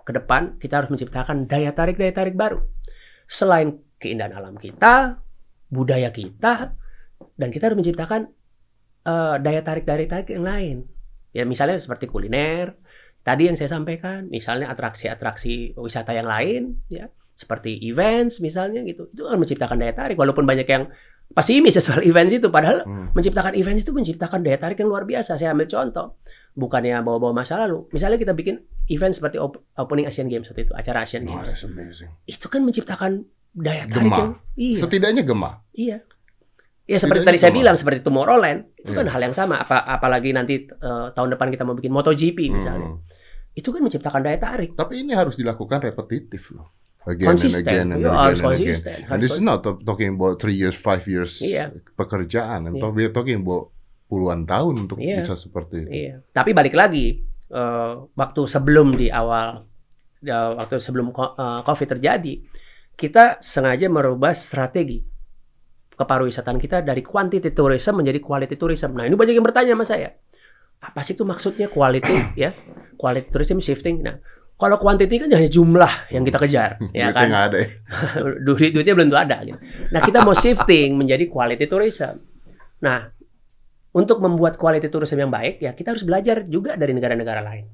[0.00, 2.64] Ke depan kita harus menciptakan daya tarik daya tarik baru.
[3.28, 5.20] Selain keindahan alam kita,
[5.68, 6.72] budaya kita,
[7.36, 8.32] dan kita harus menciptakan
[9.04, 10.95] eh, daya tarik daya tarik yang lain.
[11.30, 12.76] Ya misalnya seperti kuliner,
[13.20, 19.22] tadi yang saya sampaikan, misalnya atraksi-atraksi wisata yang lain, ya seperti events misalnya gitu, itu
[19.22, 20.16] akan menciptakan daya tarik.
[20.16, 20.88] Walaupun banyak yang
[21.28, 23.12] pesimis ya soal events itu, padahal Hmm.
[23.12, 25.34] menciptakan events itu menciptakan daya tarik yang luar biasa.
[25.34, 26.16] Saya ambil contoh,
[26.52, 27.84] bukannya bawa-bawa masa lalu.
[27.90, 31.60] Misalnya kita bikin event seperti op- opening Asian Games waktu itu, acara Asian Oh, Games.
[31.60, 32.08] amazing.
[32.24, 34.18] Itu kan menciptakan daya tarik Gemah.
[34.18, 35.54] yang iya, Setidaknya gemah.
[35.72, 35.98] iya.
[36.86, 37.58] Ya seperti tadi saya sama.
[37.58, 38.98] bilang seperti Tomorrowland, itu Iya.
[39.02, 39.58] kan hal yang sama.
[39.58, 42.94] Apa apalagi nanti eh, tahun depan kita mau bikin MotoGP misalnya.
[42.94, 43.02] Hmm.
[43.52, 44.72] Itu kan menciptakan daya tarik.
[44.72, 46.70] Tapi ini harus dilakukan repetitif loh.
[47.02, 47.58] Again Konsisten.
[47.58, 49.00] and again and Iya, again harus and again.
[49.06, 51.74] And this is not talking about three years, five years Iya.
[51.96, 52.66] pekerjaan.
[52.66, 52.82] I'm Iya.
[52.82, 53.74] talking- talking about
[54.06, 55.22] puluhan tahun untuk Iya.
[55.22, 55.90] bisa seperti itu.
[55.90, 56.14] Iya.
[56.30, 59.62] Tapi balik lagi eh, waktu sebelum di awal
[60.18, 62.34] ya, waktu sebelum eh, COVID terjadi,
[62.94, 64.98] kita sengaja merubah strategi
[65.96, 68.92] kepariwisataan kita dari quantity tourism menjadi quality tourism.
[68.94, 70.12] Nah, ini banyak yang bertanya sama saya.
[70.78, 72.52] Apa sih itu maksudnya quality ya?
[73.00, 74.04] Quality tourism shifting.
[74.04, 74.20] Nah,
[74.56, 77.28] kalau quantity kan hanya jumlah yang kita kejar, ya Duitnya kan?
[77.28, 77.68] nggak ada ya.
[78.46, 79.58] duit duitnya belum tentu ada gitu.
[79.92, 82.24] Nah, kita mau shifting menjadi quality tourism.
[82.80, 83.12] Nah,
[83.96, 87.68] untuk membuat quality tourism yang baik ya kita harus belajar juga dari negara-negara lain.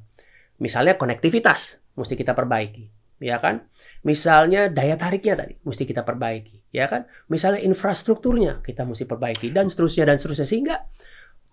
[0.63, 2.87] Misalnya konektivitas mesti kita perbaiki,
[3.23, 3.63] ya kan?
[4.03, 7.07] Misalnya daya tariknya tadi mesti kita perbaiki, ya kan?
[7.31, 10.77] Misalnya infrastrukturnya kita mesti perbaiki dan seterusnya dan seterusnya sehingga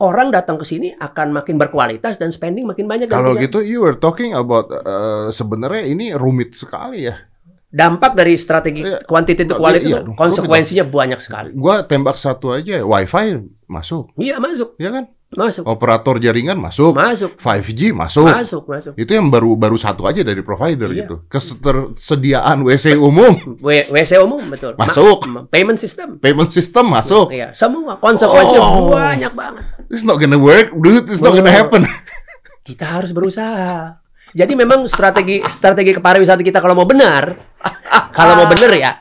[0.02, 4.00] orang datang ke sini akan makin berkualitas dan spending makin banyak Kalau gitu, you were
[4.00, 7.16] talking about uh, sebenarnya ini rumit sekali ya.
[7.70, 8.98] dampak dari strategi Iya.
[8.98, 10.18] Iya, quality iya itu dong.
[10.18, 11.50] konsekuensinya banyak sekali.
[11.54, 15.06] Gua tembak satu aja, WiFi masuk, Iya masuk, ya kan?
[15.30, 18.26] Masuk, Operator jaringan masuk, masuk, 5G masuk.
[18.26, 18.94] masuk, masuk.
[18.94, 21.06] Itu yang baru baru satu aja dari provider Iya.
[21.06, 21.16] gitu.
[21.30, 24.74] Ketersediaan WC umum, W- WC umum betul.
[24.74, 25.30] Ma- Masuk.
[25.30, 26.18] ma- payment system.
[26.18, 27.30] payment system masuk.
[27.30, 28.90] Iya, semua konsekuensinya Oh.
[28.90, 29.64] banyak banget.
[29.88, 31.06] It's not gonna work, dude.
[31.06, 31.86] It's not gonna happen.
[32.68, 34.02] Kita harus berusaha.
[34.30, 37.34] Jadi memang strategi strategi kepariwisata kita kalau mau benar,
[38.14, 38.92] kalau mau benar ya,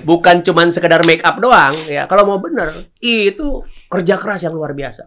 [0.00, 2.08] bukan cuman sekedar make up doang ya.
[2.08, 5.04] Kalau mau benar, itu kerja keras yang luar biasa.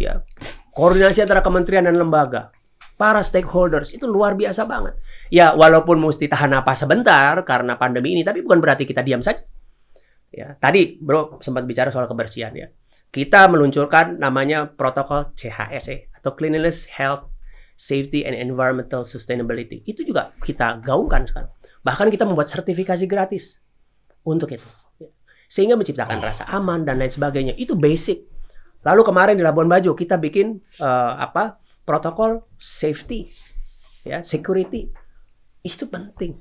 [0.00, 0.24] Ya.
[0.72, 2.48] Koordinasi antara kementerian dan lembaga,
[2.96, 4.96] para stakeholders itu luar biasa banget.
[5.28, 9.44] Ya, walaupun mesti tahan napas sebentar karena pandemi ini, tapi bukan berarti kita diam saja.
[10.32, 12.72] Ya, tadi Bro sempat bicara soal kebersihan ya.
[13.12, 17.28] Kita meluncurkan namanya protokol CHSE atau Cleanliness, Health,
[17.76, 19.84] Safety and Environmental Sustainability.
[19.84, 21.52] Itu juga kita gaungkan sekarang.
[21.84, 23.60] Bahkan kita membuat sertifikasi gratis
[24.24, 24.64] untuk itu.
[24.96, 25.12] Ya.
[25.52, 27.52] Sehingga menciptakan rasa aman dan lain sebagainya.
[27.60, 28.31] Itu basic.
[28.82, 31.58] Lalu kemarin di Labuan Bajo kita bikin eh, apa?
[31.82, 33.26] protokol safety
[34.06, 34.86] ya, security.
[35.66, 36.38] Itu penting.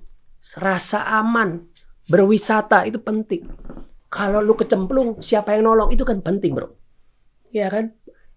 [0.57, 1.65] Rasa aman
[2.05, 3.45] berwisata itu penting.
[4.11, 5.89] Kalau lu kecemplung, siapa yang nolong?
[5.89, 6.69] Itu kan penting, bro.
[7.49, 7.95] Ya kan?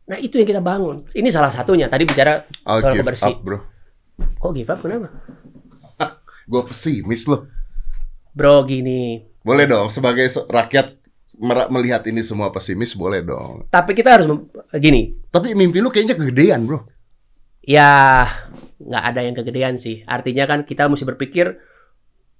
[0.08, 1.04] Nah, itu yang kita bangun.
[1.12, 1.88] Ini salah satunya.
[1.92, 3.34] Tadi bicara I'll soal give kebersih.
[3.34, 3.58] up, bro.
[4.40, 4.78] Kok give up?
[4.80, 5.08] Kenapa?
[6.50, 7.48] Gue pesimis loh.
[8.34, 9.22] Bro, gini.
[9.44, 11.03] Boleh dong, sebagai se- rakyat
[11.42, 13.66] melihat ini semua pesimis, boleh dong.
[13.70, 14.26] Tapi kita harus
[14.78, 15.14] gini.
[15.30, 16.86] Tapi mimpi lu kayaknya kegedean, bro.
[17.64, 18.24] Ya,
[18.78, 20.04] nggak ada yang kegedean sih.
[20.04, 21.56] Artinya kan kita mesti berpikir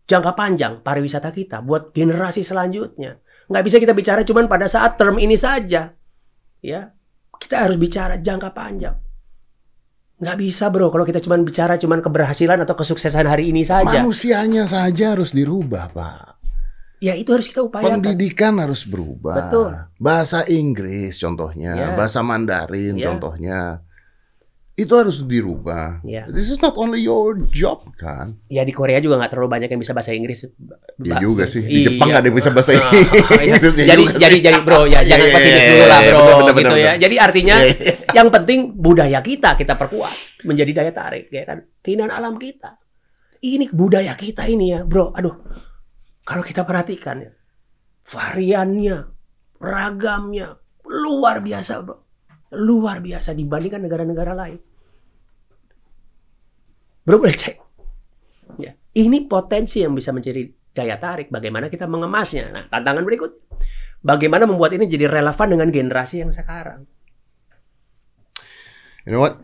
[0.05, 3.19] jangka panjang pariwisata kita buat generasi selanjutnya.
[3.49, 5.93] Nggak bisa kita bicara cuman pada saat term ini saja.
[6.65, 6.81] Ya,
[7.41, 8.97] kita harus bicara jangka panjang.
[10.15, 14.01] Nggak bisa bro kalau kita cuman bicara cuman keberhasilan atau kesuksesan hari ini saja.
[14.01, 16.34] Manusianya saja harus dirubah, Pak.
[17.05, 18.01] Ya itu harus kita upayakan.
[18.01, 19.37] Pendidikan harus berubah.
[19.37, 19.71] Betul.
[19.99, 21.89] Bahasa Inggris contohnya, Ya.
[21.93, 23.05] bahasa Mandarin Ya.
[23.07, 23.85] contohnya.
[24.75, 26.03] Itu harus dirubah.
[26.03, 26.27] Ya.
[26.27, 28.43] This is not only your job kan?
[28.49, 30.51] Ya di Korea juga nggak terlalu banyak yang bisa bahasa Inggris.
[30.99, 31.63] Ya Ba- juga sih.
[31.63, 31.87] Di Iya.
[31.87, 32.91] Jepang nggak ada yang bisa bahasa Ah, iya.
[33.55, 33.75] Inggris.
[33.77, 34.43] ya jadi juga jadi sih.
[34.43, 36.57] jadi bro ya Iya, jangan iya, pesimis iya, dulu lah iya, bro benar, benar, gitu
[36.57, 36.83] benar, ya.
[36.83, 36.97] benar.
[36.99, 37.95] Jadi artinya Iya, iya.
[38.13, 41.59] yang penting budaya kita kita perkuat menjadi daya tarik ya kan.
[41.79, 42.71] Keindahan alam kita.
[43.39, 45.13] Ini budaya kita ini ya, bro.
[45.13, 45.37] Aduh.
[46.25, 47.33] Kalau kita perhatikan ya.
[48.05, 48.97] Variannya,
[49.61, 51.97] ragamnya luar biasa, bro.
[52.55, 54.61] Luar biasa dibandingkan negara-negara lain.
[57.05, 57.57] Bro boleh cek.
[58.61, 58.73] Ya.
[58.97, 61.29] Ini potensi yang bisa menjadi daya tarik.
[61.29, 62.53] Bagaimana kita mengemasnya.
[62.53, 63.33] Nah, tantangan berikut.
[64.05, 66.85] Bagaimana membuat ini jadi relevan dengan generasi yang sekarang.
[69.05, 69.41] You know what?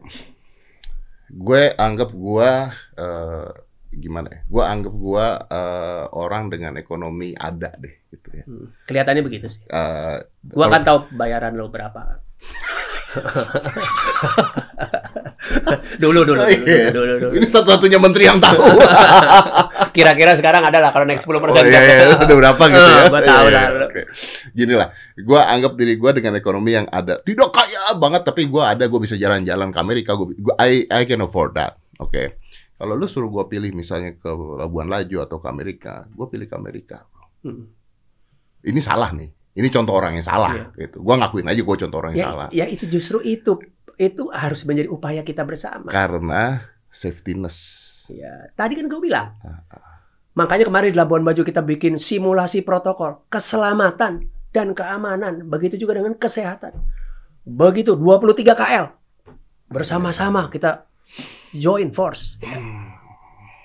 [1.32, 2.50] Gue anggap gue
[3.00, 3.50] eh,
[3.90, 4.40] gimana ya?
[4.46, 8.44] Gue anggap gue eh, orang dengan ekonomi ada deh gitu ya.
[8.46, 8.66] Hmm.
[8.86, 9.60] Kelihatannya begitu sih.
[9.66, 12.22] Eh, Gua kan tahu bayaran lo berapa.
[16.00, 16.94] dulu, dulu, dulu, Iya.
[16.94, 17.32] dulu, dulu, dulu.
[17.36, 18.56] Ini satu-satunya menteri yang tahu.
[19.96, 22.94] Kira-kira sekarang ada lah kalau naik 10% Oh iya, iya, udah berapa gitu ya?
[22.94, 23.64] Ah, gua tahu Iya, lah.
[23.66, 24.02] iya, oke.
[24.54, 27.18] Gini lah, gue anggap diri gue dengan ekonomi yang ada.
[27.20, 30.14] Tidak kaya banget, tapi gue ada, gue bisa jalan-jalan ke Amerika.
[30.14, 31.76] Gue, I, I can afford that.
[31.98, 32.38] Oke.
[32.80, 36.56] Kalau lu suruh gue pilih misalnya ke Labuan Laju atau ke Amerika, gue pilih ke
[36.56, 37.04] Amerika.
[37.44, 37.68] Hmm.
[38.64, 39.28] Ini salah nih.
[39.52, 40.56] Ini contoh orang yang salah.
[40.56, 40.88] Iya.
[40.88, 40.96] Gitu.
[41.04, 42.48] Gue ngakuin aja gue contoh orang yang Ya, salah.
[42.48, 43.60] ya itu justru itu
[44.00, 45.92] itu harus menjadi upaya kita bersama.
[45.92, 47.56] Karena safetyness.
[48.08, 49.36] Ya, tadi kan gue bilang.
[49.44, 49.60] Ah,
[50.32, 54.24] Makanya kemarin di Labuan Bajo kita bikin simulasi protokol keselamatan
[54.56, 55.44] dan keamanan.
[55.44, 56.80] Begitu juga dengan kesehatan.
[57.44, 58.86] Begitu 23 KL.
[59.68, 60.89] Bersama-sama kita
[61.52, 62.38] join force.
[62.40, 62.58] ya.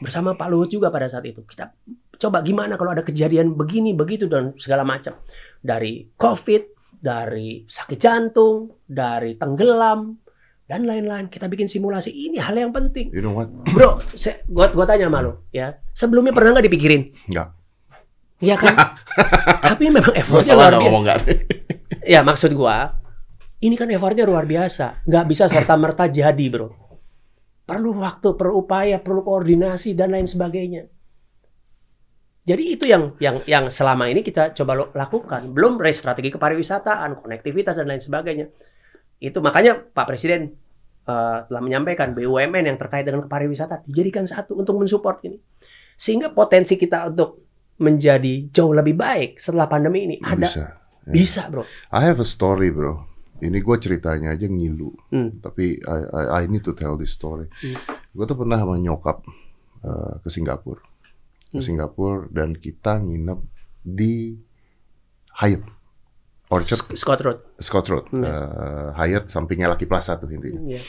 [0.02, 1.42] Bersama Pak Luhut juga pada saat itu.
[1.42, 1.72] Kita
[2.16, 5.16] coba gimana kalau ada kejadian begini, begitu dan segala macam.
[5.60, 6.64] Dari COVID,
[7.00, 10.20] dari sakit jantung, dari tenggelam,
[10.66, 11.32] dan lain-lain.
[11.32, 12.12] Kita bikin simulasi.
[12.12, 13.10] Ini hal yang penting.
[13.14, 13.50] You know what?
[13.72, 15.80] Bro, saya, gua, gua tanya sama lu, ya.
[15.96, 17.02] Sebelumnya pernah nggak dipikirin?
[17.32, 17.50] Enggak.
[18.44, 18.76] Iya kan?
[19.72, 21.02] Tapi memang Gue effortnya luar nggak biasa.
[21.08, 21.20] nggak?
[22.04, 23.00] Ya maksud gua,
[23.64, 25.08] ini kan effortnya luar biasa.
[25.08, 26.68] Nggak bisa serta merta jadi, bro.
[27.66, 30.86] Perlu waktu, perlu upaya, perlu koordinasi dan lain sebagainya.
[32.46, 35.50] Jadi itu yang yang yang selama ini kita coba lakukan.
[35.50, 38.54] Belum strategi kepariwisataan, konektivitas dan lain sebagainya.
[39.18, 40.54] Itu makanya Pak Presiden
[41.10, 45.42] eh, telah menyampaikan BUMN yang terkait dengan kepariwisata dijadikan satu untuk mensupport ini.
[45.98, 47.42] Sehingga potensi kita untuk
[47.82, 50.66] menjadi jauh lebih baik setelah pandemi ini ada Bisa.
[51.04, 51.66] bisa, Bro.
[51.92, 53.15] I have a story, bro.
[53.38, 54.92] Ini gue ceritanya aja ngilu.
[55.10, 55.40] Hmm.
[55.40, 57.52] Tapi I, I, I need to tell this story.
[57.58, 57.76] Hmm.
[58.10, 59.28] Gue tuh pernah sama nyokap
[59.82, 60.80] eh, ke Singapura.
[60.80, 60.92] ke
[61.54, 61.62] Hmm.
[61.62, 63.40] Singapura dan kita nginep
[63.82, 64.36] di
[65.36, 65.64] Hyatt
[66.48, 67.40] Orchard Sc- Scott Road.
[67.58, 68.22] Scott Road Hmm.
[68.22, 70.82] Eh, Hyatt sampingnya Lucky Plaza tuh intinya Iya.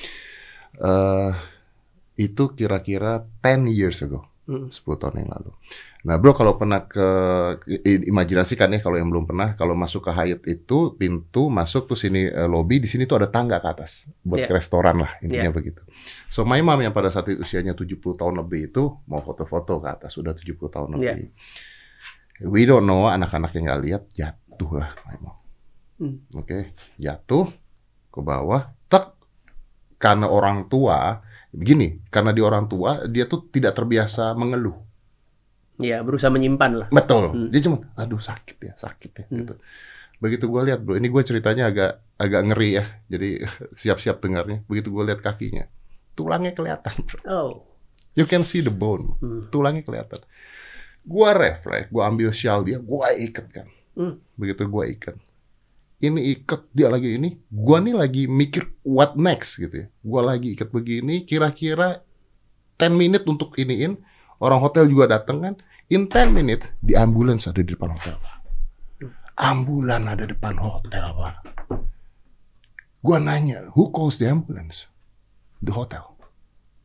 [0.76, 1.32] Eh,
[2.18, 4.35] itu kira-kira 10 years ago Hmm.
[4.46, 4.70] 10
[5.02, 5.50] tahun yang lalu.
[6.06, 7.02] Nah, bro, kalau pernah ke
[8.06, 12.30] imajinasikan ya kalau yang belum pernah, kalau masuk ke Hyatt itu pintu masuk tuh sini
[12.30, 14.46] eh, lobby, di sini tuh ada tangga ke atas buat Iya.
[14.46, 15.54] ke restoran lah intinya Iya.
[15.54, 15.82] begitu.
[16.30, 19.88] So my mom yang pada saat itu usianya 70 tahun lebih itu mau foto-foto ke
[19.90, 21.18] atas sudah 70 tahun Iya.
[21.18, 21.28] lebih.
[22.46, 25.36] We don't know anak-anak yang nggak lihat jatuh lah my mom.
[25.96, 26.16] Hmm.
[26.38, 26.70] Oke,
[27.02, 27.50] jatuh
[28.12, 29.16] ke bawah, tak
[29.98, 31.24] karena orang tua
[31.56, 34.76] begini, karena di orang tua dia tuh tidak terbiasa mengeluh.
[35.80, 36.88] Iya, berusaha menyimpan lah.
[36.92, 37.32] Betul.
[37.32, 37.48] Hmm.
[37.48, 39.24] Dia cuma, aduh sakit ya, sakit ya.
[39.28, 39.36] Hmm.
[39.44, 39.54] Gitu.
[40.16, 42.84] Begitu gue lihat bro, ini gue ceritanya agak agak ngeri ya.
[43.08, 43.44] Jadi
[43.80, 44.64] siap-siap dengarnya.
[44.68, 45.64] Begitu gue lihat kakinya,
[46.12, 47.20] tulangnya kelihatan bro.
[47.28, 47.52] Oh.
[48.16, 49.52] You can see the bone, Hmm.
[49.52, 50.24] tulangnya kelihatan.
[51.04, 53.68] Gue refleks, gue ambil shawl dia, gue ikat kan.
[53.96, 54.16] Hmm.
[54.36, 55.16] Begitu gue ikat.
[55.96, 57.40] Ini ikat, dia lagi ini.
[57.48, 59.86] Gue nih lagi mikir what next gitu ya.
[60.04, 62.04] Gue lagi ikat begini, kira-kira
[62.76, 63.96] 10 menit untuk iniin.
[64.36, 65.54] Orang hotel juga datang kan.
[65.88, 68.20] In 10 minute, di ambulans ada di depan hotel.
[68.20, 68.36] Pak.
[69.40, 71.36] Ambulan ada depan hotel, Pak.
[73.00, 74.90] Gua nanya, who calls the ambulance?
[75.64, 76.18] The hotel.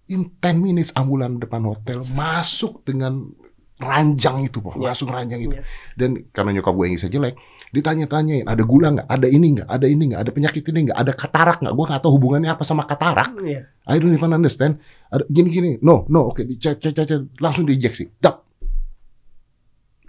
[0.07, 3.35] In 10 minutes ambulan depan hotel masuk dengan
[3.81, 4.77] ranjang itu, Pak.
[4.77, 4.93] Iya.
[4.93, 5.55] Masuk ranjang itu.
[5.57, 5.63] Iya.
[5.97, 7.35] Dan karena nyokap gue yang bisa jelek,
[7.73, 9.07] ditanya-tanyain, ada gula nggak?
[9.09, 9.67] Ada ini nggak?
[9.67, 10.21] Ada ini nggak?
[10.21, 10.97] Ada penyakit ini nggak?
[11.01, 11.73] Ada katarak nggak?
[11.73, 13.33] Gue nggak tahu hubungannya apa sama katarak.
[13.41, 13.61] Iya.
[13.89, 14.77] I don't even understand.
[15.09, 15.81] Ada gini-gini.
[15.81, 17.21] No, no, oke, dicek, cek, cek, cek.
[17.41, 18.21] langsung diinjeksi.
[18.21, 18.45] Dap.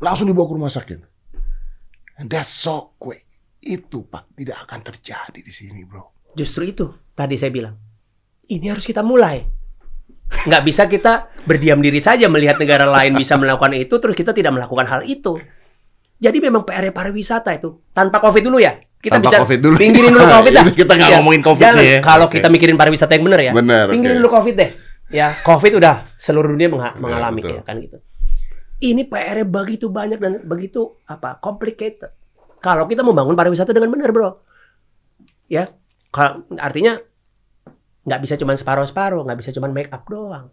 [0.02, 0.98] Langsung dibawa ke rumah sakit.
[2.20, 3.24] And that's so quick.
[3.62, 6.34] Itu, Pak, tidak akan terjadi di sini, bro.
[6.34, 7.78] Justru itu tadi saya bilang.
[8.50, 9.61] Ini harus kita mulai.
[10.42, 14.52] Nggak bisa kita berdiam diri saja melihat negara lain bisa melakukan itu, terus kita tidak
[14.52, 15.36] melakukan hal itu.
[16.16, 18.78] Jadi memang PR pariwisata itu tanpa COVID dulu ya.
[18.96, 19.74] Kita Tanpa bicara COVID dulu.
[19.76, 20.64] pinggirin dulu COVID dah.
[20.68, 21.82] Kita nggak Ya, ngomongin COVID jangan.
[21.82, 21.98] ya.
[22.00, 22.34] Kalau Oke.
[22.38, 23.52] kita mikirin pariwisata yang benar ya.
[23.52, 24.20] Benar, Pinggirin oke.
[24.20, 24.70] dulu COVID deh.
[25.10, 27.58] Ya, COVID udah seluruh dunia mengha- mengalami betul.
[27.58, 27.98] ya kan gitu.
[28.78, 31.36] Ini PR begitu banyak dan begitu apa?
[31.36, 32.14] complicated.
[32.58, 34.38] Kalau kita membangun pariwisata dengan benar, Bro.
[35.46, 35.66] Ya,
[36.56, 37.02] artinya
[38.02, 40.50] nggak bisa cuma separuh-separuh, nggak bisa cuma make up doang.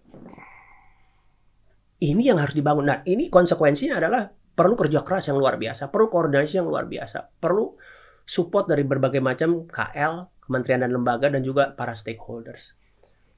[2.00, 2.88] Ini yang harus dibangun.
[2.88, 7.36] Nah, ini konsekuensinya adalah perlu kerja keras yang luar biasa, perlu koordinasi yang luar biasa,
[7.42, 7.76] perlu
[8.24, 12.78] support dari berbagai macam KL, kementerian dan lembaga, dan juga para stakeholders.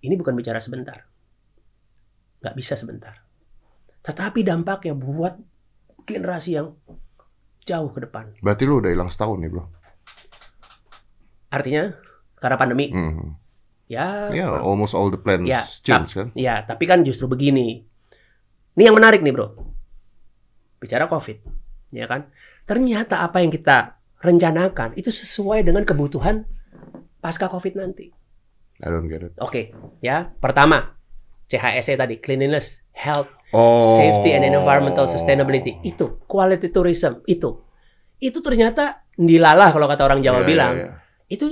[0.03, 1.07] Ini bukan bicara sebentar.
[2.41, 3.21] Nggak bisa sebentar.
[4.01, 5.37] Tetapi dampaknya buat
[6.05, 6.73] generasi yang
[7.65, 8.33] jauh ke depan.
[8.41, 9.65] Berarti lu udah hilang setahun nih, bro.
[11.53, 11.83] Artinya,
[12.37, 13.40] karena pandemi, Hmm.
[13.91, 16.27] Ya Yeah, almost all the plans Ya, change kan?
[16.31, 17.83] Ya, tapi kan justru begini.
[18.71, 19.51] Ini yang menarik nih, Bro.
[20.79, 21.37] Bicara COVID,
[21.91, 22.31] ya kan?
[22.63, 26.47] Ternyata apa yang kita rencanakan itu sesuai dengan kebutuhan
[27.19, 28.07] pasca COVID nanti.
[28.79, 29.35] I don't get it.
[29.37, 30.31] Oke, ya.
[30.39, 30.97] Pertama,
[31.45, 33.99] CHSE tadi, cleanliness, health, Oh.
[33.99, 35.75] safety and environmental sustainability.
[35.83, 37.59] Itu quality tourism, itu.
[38.17, 40.73] Itu ternyata dilalah kalau kata orang Jawa Iya, bilang.
[40.73, 40.93] iya, iya.
[41.27, 41.45] Itu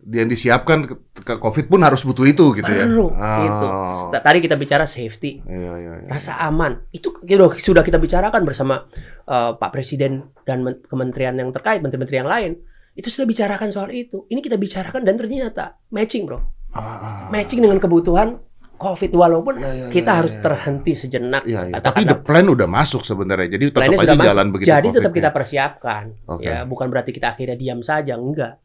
[0.00, 0.94] Yang disiapkan ke,
[1.34, 2.86] COVID pun harus butuh itu gitu ya.
[2.86, 3.40] perlu Oh.
[3.40, 3.66] itu.
[4.14, 6.08] Tadi kita bicara safety, Iya, iya, iya.
[6.08, 8.86] rasa aman itu sudah sudah kita bicarakan bersama
[9.24, 12.52] eh, Pak Presiden dan men- kementerian yang terkait menteri-menteri yang lain
[12.94, 17.28] itu sudah bicarakan soal itu ini kita bicarakan dan ternyata matching bro Ah, ah.
[17.28, 18.38] matching dengan kebutuhan
[18.72, 20.40] COVID walaupun Iya, iya, kita iya, harus iya.
[20.40, 21.80] terhenti sejenak Iya, iya.
[21.80, 23.50] Tapi the plan udah masuk sebenarnya.
[23.50, 24.24] Jadi tetap aja masuk.
[24.24, 24.68] jalan begitu.
[24.68, 26.46] jadi tetap kita persiapkan Oke.
[26.46, 28.62] ya bukan berarti kita akhirnya diam saja enggak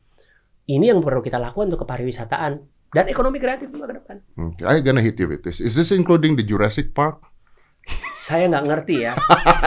[0.70, 2.52] ini yang perlu kita lakukan untuk kepariwisataan
[2.94, 4.16] dan ekonomi kreatif juga ke depan
[4.54, 5.58] Okay, I gonna hit you with this.
[5.58, 7.34] Is this including the Jurassic Park?
[8.16, 9.12] saya nggak ngerti ya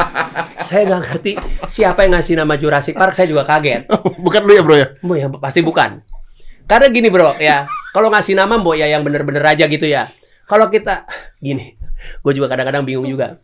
[0.67, 1.33] saya nggak ngerti
[1.69, 3.85] siapa yang ngasih nama Jurassic Park saya juga kaget
[4.25, 4.87] Bukan lu ya bro ya?
[5.05, 6.01] Bu ya pasti bukan.
[6.67, 10.11] Karena gini bro ya, kalau ngasih nama Mbok ya yang bener-bener aja gitu ya.
[10.51, 11.07] Kalau kita
[11.39, 11.79] gini,
[12.23, 13.39] gue juga kadang-kadang bingung juga.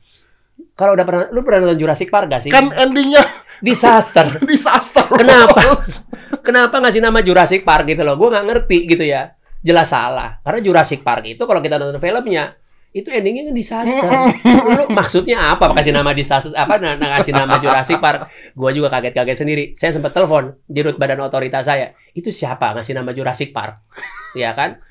[0.72, 2.50] Kalau udah pernah, lu pernah nonton Jurassic Park gak sih?
[2.50, 3.22] Kan endingnya
[3.62, 4.26] Disaster.
[4.50, 5.06] disaster.
[5.06, 5.62] Kenapa?
[6.46, 8.18] Kenapa ngasih nama Jurassic Park gitu loh?
[8.18, 9.38] Gue nggak ngerti gitu ya.
[9.62, 10.42] Jelas salah.
[10.42, 12.58] Karena Jurassic Park itu kalau kita nonton filmnya
[12.92, 14.10] itu endingnya kan disaster.
[14.76, 15.70] Lu maksudnya apa?
[15.72, 16.76] Kasih nama disaster apa?
[16.82, 18.28] Nah, ngasih nama Jurassic Park.
[18.58, 19.64] Gua juga kaget-kaget sendiri.
[19.78, 21.94] Saya sempat telepon dirut badan otoritas saya.
[22.12, 23.86] Itu siapa ngasih nama Jurassic Park?
[24.34, 24.82] Ya kan?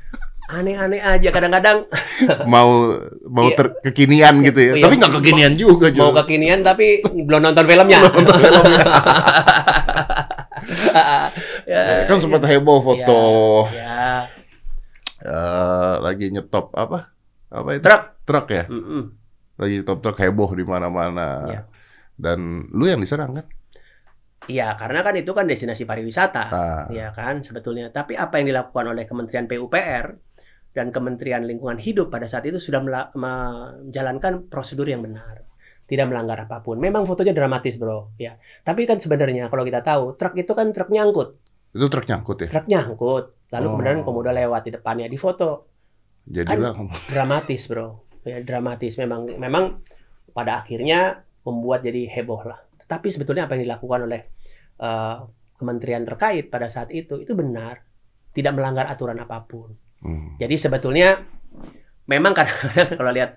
[0.47, 1.86] Aneh-aneh aja kadang-kadang
[2.45, 3.56] mau mau Iya.
[3.56, 4.73] ter- kekinian gitu ya.
[4.75, 4.84] Iya.
[4.84, 5.88] Tapi nggak kekinian juga.
[5.93, 6.17] mau Jul.
[6.23, 7.99] kekinian tapi belum nonton filmnya.
[11.65, 13.21] Ya, kan sempat heboh foto
[13.73, 14.27] Ya.
[15.21, 17.13] eh, lagi nyetop apa?
[17.49, 17.84] Apa itu?
[17.84, 18.04] Truk.
[18.23, 18.63] Truk ya.
[18.67, 19.04] Mm-mm.
[19.58, 21.27] lagi top talk heboh di mana-mana.
[21.45, 21.62] Iya.
[22.17, 23.45] Dan lu yang diserang kan?
[24.49, 26.43] Iya, karena kan itu kan destinasi pariwisata.
[26.49, 27.93] Ah, ya kan sebetulnya.
[27.93, 30.17] Tapi apa yang dilakukan oleh Kementerian PUPR
[30.71, 32.79] dan Kementerian Lingkungan Hidup pada saat itu sudah
[33.12, 35.43] menjalankan prosedur yang benar,
[35.88, 36.79] tidak melanggar apa pun.
[36.79, 38.39] Memang fotonya dramatis bro, ya.
[38.63, 41.36] Tapi kan sebenarnya kalau kita tahu truk itu kan truk nyangkut,
[41.75, 42.47] itu truk nyangkut ya.
[42.51, 43.25] truk nyangkut.
[43.51, 43.71] Lalu Oh.
[43.75, 45.67] kemudian komodo lewat di depannya di foto
[46.23, 46.71] Jadilah
[47.12, 48.95] dramatis bro, ya dramatis.
[48.95, 49.84] Memang memang
[50.31, 52.63] pada akhirnya membuat jadi heboh lah.
[52.79, 54.21] Tetapi sebetulnya apa yang dilakukan oleh
[54.79, 55.17] eh,
[55.60, 57.84] kementerian terkait pada saat itu itu benar,
[58.31, 59.75] tidak melanggar aturan apa pun.
[60.01, 60.37] Hmm.
[60.41, 61.21] Jadi sebetulnya
[62.09, 63.31] memang kadang-kadang kalau lihat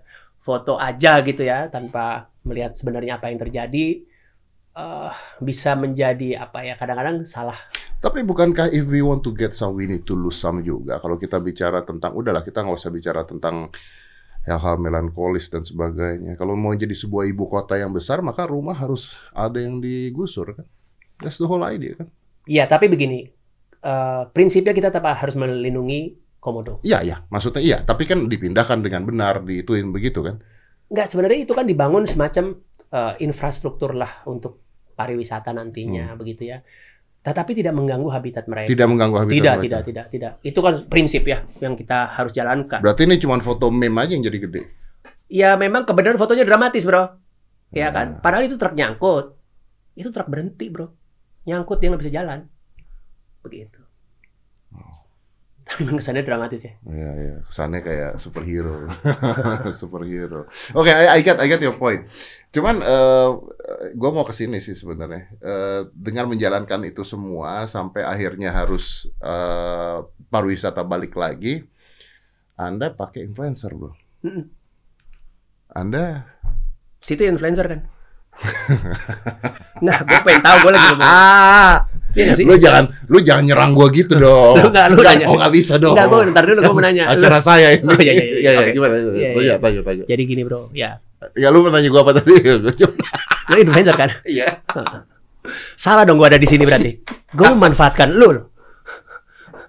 [0.44, 3.86] foto aja gitu ya tanpa melihat sebenarnya apa yang terjadi
[4.76, 7.56] eh, bisa menjadi apa ya kadang-kadang salah.
[8.04, 11.00] Tapi bukankah if we want to get some, we need to lose some juga?
[11.00, 13.72] Kalau kita bicara tentang, udahlah kita nggak usah bicara tentang
[14.44, 16.36] hal-hal melankolis dan sebagainya.
[16.36, 20.68] Kalau mau jadi sebuah ibu kota yang besar, maka rumah harus ada yang digusur kan?
[21.24, 22.12] That's the whole idea kan?
[22.44, 23.24] Iya tapi begini
[23.80, 26.84] eh, prinsipnya kita tetap harus melindungi komodo.
[26.84, 27.16] Iya, iya.
[27.32, 27.78] Maksudnya iya.
[27.80, 30.44] Tapi kan dipindahkan dengan benar, diituin begitu kan?
[30.92, 32.60] Enggak sebenarnya itu kan dibangun semacam
[32.92, 34.60] eh, infrastruktur lah untuk
[34.92, 36.60] pariwisata nantinya begitu ya.
[37.24, 38.68] Tetapi tidak mengganggu habitat mereka.
[38.68, 39.64] Tidak mengganggu habitat tidak, mereka.
[39.64, 40.32] tidak, tidak, tidak.
[40.44, 42.84] Itu kan prinsip ya yang kita harus jalankan.
[42.84, 44.62] Berarti ini cuma foto meme aja yang jadi gede.
[45.32, 47.16] Ya memang kebenaran fotonya dramatis bro,
[47.72, 47.96] ya Hmm.
[47.96, 48.06] kan.
[48.20, 49.32] Padahal itu truk nyangkut,
[49.96, 50.92] itu truk berhenti bro,
[51.48, 52.44] nyangkut dia nggak bisa jalan,
[53.40, 53.80] begitu.
[55.68, 56.72] Tapi memang kesannya dramatis ya.
[56.84, 57.36] Iya, iya.
[57.48, 58.84] Kesannya kayak superhero.
[59.80, 60.44] superhero.
[60.76, 62.04] Oke, I, I get, I get your point.
[62.52, 63.28] Cuman, eh
[63.96, 65.24] gue mau ke sini sih sebenarnya.
[65.40, 69.98] Eh, dengan menjalankan itu semua sampai akhirnya harus eh,
[70.28, 71.64] pariwisata balik lagi,
[72.60, 73.96] Anda pakai influencer, bro.
[75.72, 76.28] Anda
[77.04, 77.80] Situ influencer kan.
[79.84, 81.06] Nah, gue pengen tahu gue lagi ngomong.
[81.08, 81.74] ah,
[82.14, 82.46] Iya sih?
[82.46, 84.54] lu jangan, lu jangan nyerang gua gitu dong.
[84.62, 85.26] Lu nggak, lu nanya.
[85.26, 85.98] oh, nggak bisa dong.
[85.98, 87.04] Enggak, gue ntar dulu gue mau nanya.
[87.10, 87.82] Acara saya ini.
[87.90, 88.22] Oh, iya, iya, iya.
[88.22, 88.70] Iya, iya, Oke.
[88.70, 88.94] gimana?
[88.94, 89.54] Iya, Tanya, iya.
[89.58, 90.04] tanya, tanya.
[90.06, 91.02] Jadi gini bro, ya,
[91.34, 92.36] Ya, lu mau nanya gua apa tadi?
[93.50, 94.10] lu influencer kan?
[94.22, 94.62] Iya.
[95.74, 97.02] Salah dong gue ada di sini berarti.
[97.34, 98.46] Gue memanfaatkan lu.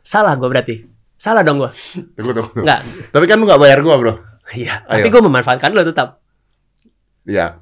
[0.06, 0.76] Salah gue berarti.
[1.18, 1.72] Salah dong gue.
[2.14, 2.62] Tunggu, tunggu.
[2.62, 2.80] Enggak.
[3.10, 4.14] Tapi kan lu nggak bayar gua, bro.
[4.54, 4.86] Iya.
[4.86, 6.22] Tapi gue memanfaatkan lu tetap.
[7.26, 7.58] Iya,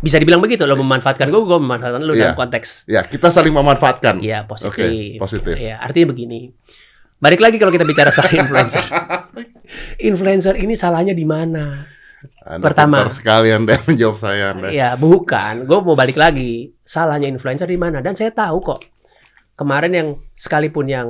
[0.00, 0.64] Bisa dibilang begitu.
[0.64, 2.32] Lo memanfaatkan gue, gue memanfaatkan lu Iya.
[2.32, 2.88] dalam konteks.
[2.88, 4.20] ya kita saling memanfaatkan.
[4.20, 4.72] Iya positif.
[4.72, 5.54] Oke, positif.
[5.56, 5.76] Iya.
[5.78, 6.50] Artinya begini.
[7.20, 8.80] Balik lagi kalau kita bicara soal influencer.
[10.08, 11.84] influencer ini salahnya di mana?
[12.40, 13.04] Anda Pertama.
[13.04, 14.68] pintar sekali Anda menjawab saya Anda.
[14.68, 15.64] Iya, bukan.
[15.64, 16.72] Gue mau balik lagi.
[16.80, 18.00] Salahnya influencer di mana?
[18.00, 18.80] Dan saya tahu kok.
[19.56, 21.08] Kemarin yang sekalipun yang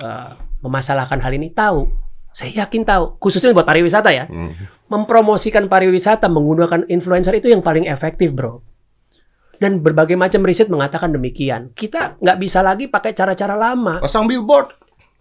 [0.00, 1.88] eh, memasalahkan hal ini tahu.
[2.32, 3.20] Saya yakin tahu.
[3.20, 4.24] Khususnya buat pariwisata ya.
[4.24, 4.56] Hmm.
[4.92, 8.60] Mempromosikan pariwisata menggunakan influencer itu yang paling efektif, bro.
[9.56, 11.72] Dan berbagai macam riset mengatakan demikian.
[11.72, 14.04] Kita nggak bisa lagi pakai cara-cara lama.
[14.04, 14.68] Pasang billboard.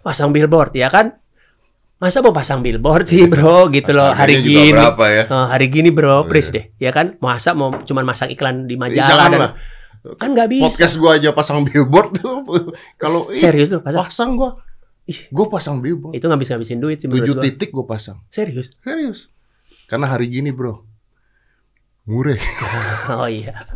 [0.03, 1.15] Pasang billboard, ya kan?
[2.01, 3.69] Masa mau pasang billboard sih, bro?
[3.69, 4.10] Gitu loh.
[4.10, 4.73] Hari gini.
[4.73, 5.23] berapa ya?
[5.29, 6.57] Oh, hari gini bro, Oh, please iya.
[6.57, 7.15] deh, ya kan?
[7.21, 9.51] Masa mau cuman masang iklan di majalah dan janganlah.
[10.17, 10.65] kan nggak bisa.
[10.65, 12.41] Podcast gua aja pasang billboard tuh.
[13.01, 14.10] Kalau Serius tuh, pasang.
[14.10, 14.57] pasang gua.
[15.05, 15.29] Ih.
[15.29, 16.17] Gua pasang billboard.
[16.17, 18.17] Itu ngabis ngabisin duit sih Tujuh titik gua pasang.
[18.34, 18.73] Serius.
[18.81, 19.29] Serius.
[19.91, 20.88] Karena hari gini, Bro.
[22.08, 22.39] Murah.
[23.12, 23.67] Oh iya.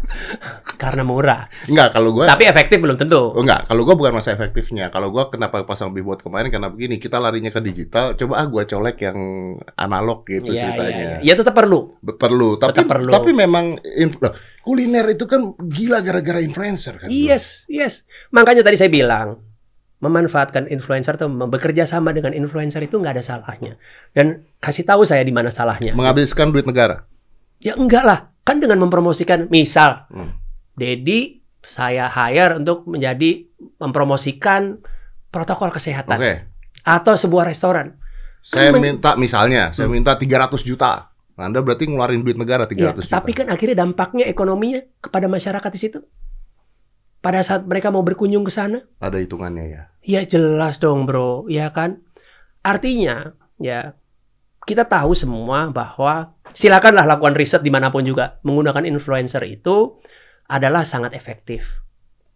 [0.79, 1.45] Karena murah.
[1.67, 3.19] Enggak, kalau gua Tapi efektif belum tentu.
[3.35, 4.89] Oh enggak, kalau gua bukan masa efektifnya.
[4.89, 8.63] Kalau gua kenapa pasang billboard kemarin karena begini, kita larinya ke digital, coba ah gua
[8.65, 9.17] colek yang
[9.75, 11.07] analog gitu iya, ceritanya.
[11.21, 11.31] iya.
[11.31, 11.99] Ya tetap perlu.
[12.01, 13.11] Be- Perlu, tapi Tetap perlu.
[13.13, 13.77] tapi memang
[14.63, 17.07] kuliner itu kan gila gara-gara influencer kan.
[17.07, 17.13] bro.
[17.13, 18.07] Yes, yes.
[18.31, 19.37] Makanya tadi saya bilang
[19.97, 23.79] memanfaatkan influencer atau bekerja sama dengan influencer itu nggak ada salahnya.
[24.11, 25.95] Dan kasih tahu saya di mana salahnya.
[25.95, 27.07] Menghabiskan duit negara.
[27.59, 28.19] Ya enggak lah.
[28.43, 30.35] Kan dengan mempromosikan misal Hmm.
[30.75, 33.47] Dedi saya hire untuk menjadi
[33.79, 34.77] mempromosikan
[35.31, 36.33] protokol kesehatan Oke.
[36.83, 37.97] atau sebuah restoran.
[38.39, 41.09] Saya men- minta misalnya, saya minta 300 juta.
[41.35, 43.13] Anda berarti ngeluarin duit negara 300 Ya, juta.
[43.17, 45.99] tapi kan akhirnya dampaknya ekonominya kepada masyarakat di situ.
[47.25, 49.81] Pada saat mereka mau berkunjung ke sana, ada hitungannya ya.
[50.05, 52.05] ya jelas dong, Bro, ya kan?
[52.61, 53.97] Artinya, ya
[54.69, 59.97] kita tahu semua bahwa silakanlah lakukan riset di mana pun juga menggunakan influencer itu
[60.45, 61.81] adalah sangat efektif.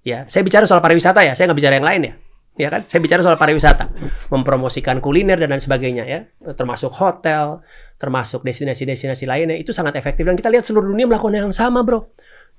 [0.02, 2.14] Ya, saya bicara soal pariwisata ya, saya nggak bicara yang lain ya.
[2.60, 2.82] Ya kan?
[2.90, 3.94] Saya bicara soal pariwisata,
[4.34, 6.20] mempromosikan kuliner dan lain sebagainya ya,
[6.58, 7.62] termasuk hotel,
[8.02, 12.10] termasuk destinasi-destinasi lainnya itu sangat efektif dan kita lihat seluruh dunia melakukan yang sama, Bro.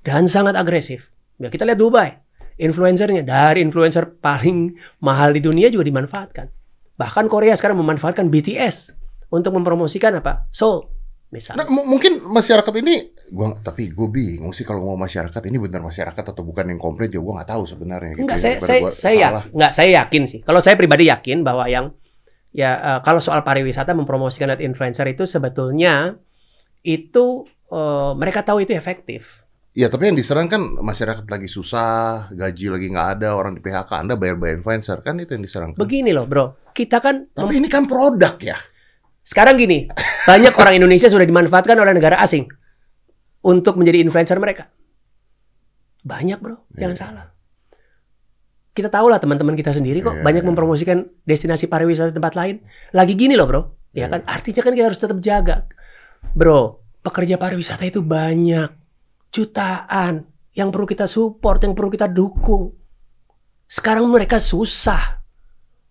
[0.01, 1.11] Dan sangat agresif.
[1.41, 2.09] Ya, kita lihat Dubai,
[2.55, 6.45] influencernya dari influencer paling mahal di dunia juga dimanfaatkan.
[6.93, 8.93] Bahkan Korea sekarang memanfaatkan BTS
[9.27, 10.45] untuk mempromosikan apa?
[10.53, 10.85] Seoul.
[11.31, 11.63] misalnya.
[11.63, 15.79] Nah, mu- mungkin masyarakat ini gua tapi gue bingung sih kalau mau masyarakat ini benar
[15.79, 18.67] masyarakat atau bukan yang komplit ya gua nggak tahu sebenarnya gitu Enggak, ya, saya daripada
[18.67, 19.43] saya saya ya, salah.
[19.47, 20.39] enggak saya yakin sih.
[20.43, 21.95] Kalau saya pribadi yakin bahwa yang
[22.51, 26.19] ya eh, kalau soal pariwisata mempromosikan influencer itu sebetulnya
[26.83, 29.39] itu eh, mereka tahu itu efektif.
[29.71, 33.87] Iya, tapi yang diserang kan masyarakat lagi susah, gaji lagi nggak ada, orang di PHK,
[33.97, 35.71] Anda bayar-bayar influencer kan itu yang diserang.
[35.71, 35.79] kan?
[35.79, 36.71] Begini loh, Bro.
[36.71, 38.59] Kita kan Tapi ini kan produk ya.
[39.23, 39.87] sekarang gini,
[40.29, 42.51] banyak orang Indonesia sudah dimanfaatkan oleh negara asing
[43.41, 44.67] untuk menjadi influencer mereka.
[46.03, 46.67] Banyak, Bro.
[46.73, 46.99] Jangan Iya.
[46.99, 47.25] salah.
[48.71, 52.59] Kita tahu lah teman-teman kita sendiri kok Iya, banyak mempromosikan destinasi pariwisata di tempat lain.
[52.91, 53.61] Lagi gini loh, Bro.
[53.93, 54.07] Ya Iya.
[54.09, 54.21] kan?
[54.25, 55.63] Artinya kan kita harus tetap jaga.
[56.33, 56.59] Bro,
[56.99, 58.80] pekerja pariwisata itu banyak.
[59.31, 62.75] Jutaan yang perlu kita support, yang perlu kita dukung.
[63.63, 65.23] Sekarang mereka susah.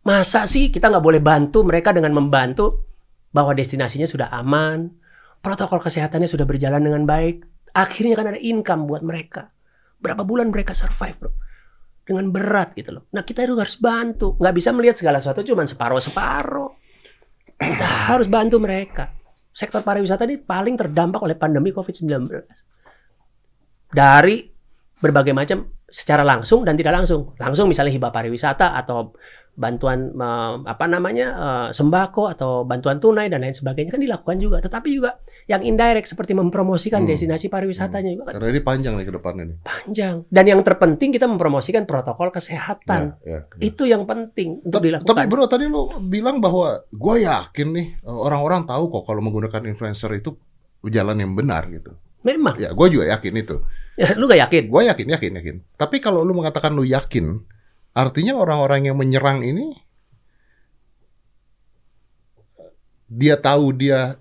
[0.04, 2.84] Masa sih kita nggak boleh bantu mereka dengan membantu
[3.32, 4.92] bahwa destinasinya sudah aman,
[5.40, 7.48] protokol kesehatannya sudah berjalan dengan baik.
[7.72, 9.48] Akhirnya kan ada income buat mereka.
[10.00, 11.32] Berapa bulan mereka survive, bro?
[12.04, 13.08] Dengan berat gitu loh.
[13.12, 14.36] Nah kita itu harus bantu.
[14.36, 16.70] Nggak bisa melihat segala sesuatu cuma separuh-separuh.
[17.56, 19.12] Kita harus bantu mereka.
[19.52, 22.28] Sektor pariwisata ini paling terdampak oleh pandemi COVID-19.
[23.90, 24.46] Dari
[24.96, 27.34] berbagai macam secara langsung dan tidak langsung.
[27.36, 29.10] Langsung misalnya hibah pariwisata atau
[29.50, 30.14] bantuan
[30.62, 34.62] apa namanya eh, sembako atau bantuan tunai dan lain sebagainya kan dilakukan juga.
[34.62, 37.10] Tetapi juga yang indirect seperti mempromosikan Hmm.
[37.10, 39.56] destinasi pariwisatanya juga kan Karena ini panjang nih ke depannya nih.
[39.60, 40.16] panjang.
[40.30, 43.18] Dan yang terpenting kita mempromosikan protokol kesehatan.
[43.20, 43.58] Ya, ya, ya.
[43.58, 45.10] Itu yang penting untuk Ta- dilakukan.
[45.10, 49.66] Tapi bro tadi lo bilang bahwa gue yakin nih eh, orang-orang tahu kok kalau menggunakan
[49.66, 50.38] influencer itu
[50.86, 51.90] jalan yang benar gitu.
[52.20, 52.60] Memang.
[52.60, 53.56] Ya gue juga yakin itu.
[54.20, 54.64] Lu gak yakin?
[54.68, 55.56] Gue yakin, yakin, yakin.
[55.80, 57.40] Tapi kalau lu mengatakan lu yakin,
[57.96, 59.72] artinya orang-orang yang menyerang ini
[63.10, 64.20] dia tahu dia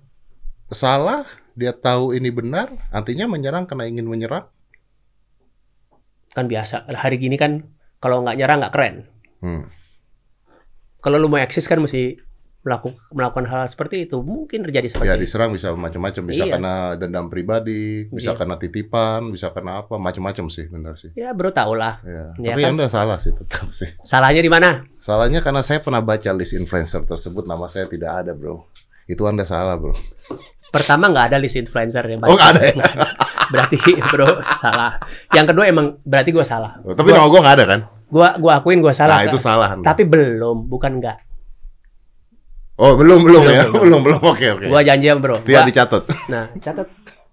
[0.72, 4.48] salah, dia tahu ini benar, artinya menyerang karena ingin menyerang.
[6.32, 6.88] Kan biasa.
[6.88, 7.68] Hari gini kan
[8.00, 8.96] kalau nggak nyerang nggak keren.
[9.44, 9.68] Hmm.
[11.00, 12.16] Kalau lu mau eksis kan mesti
[12.60, 14.20] melakukan melakukan hal seperti itu.
[14.20, 15.24] Mungkin terjadi seperti Ya itu.
[15.24, 16.52] diserang bisa macam-macam, bisa Iya.
[16.56, 18.38] karena dendam pribadi, bisa Iya.
[18.38, 21.08] karena titipan, bisa karena apa, macam-macam sih, benar sih.
[21.16, 22.04] Ya bro tau lah.
[22.04, 22.36] Ya.
[22.36, 22.76] Ya Tapi kan?
[22.76, 23.88] anda salah sih tetap sih.
[24.04, 24.84] Salahnya di mana?
[25.00, 28.68] Salahnya karena saya pernah baca list influencer tersebut, nama saya tidak ada bro.
[29.08, 29.96] Itu anda salah bro.
[30.70, 32.74] Pertama nggak ada list influencer yang Oh nggak ada ya?
[33.52, 34.28] Berarti bro
[34.60, 35.00] salah.
[35.32, 36.78] Yang kedua emang berarti gua salah.
[36.84, 37.80] Oh, Tapi nama gue nggak ada kan?
[38.06, 39.18] Gua gua akuin gua salah.
[39.18, 39.74] Nah itu salah.
[39.80, 41.29] Tapi belum, bukan nggak.
[42.80, 43.82] Oh belum belum, Belum, ya, belum.
[43.84, 44.20] belum belum.
[44.24, 44.66] Oke oke.
[44.66, 45.44] Gua janji ya, bro.
[45.44, 46.88] Tia Gua- dicatat, Nah, catat.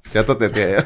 [0.05, 0.81] catat ya Tia ya.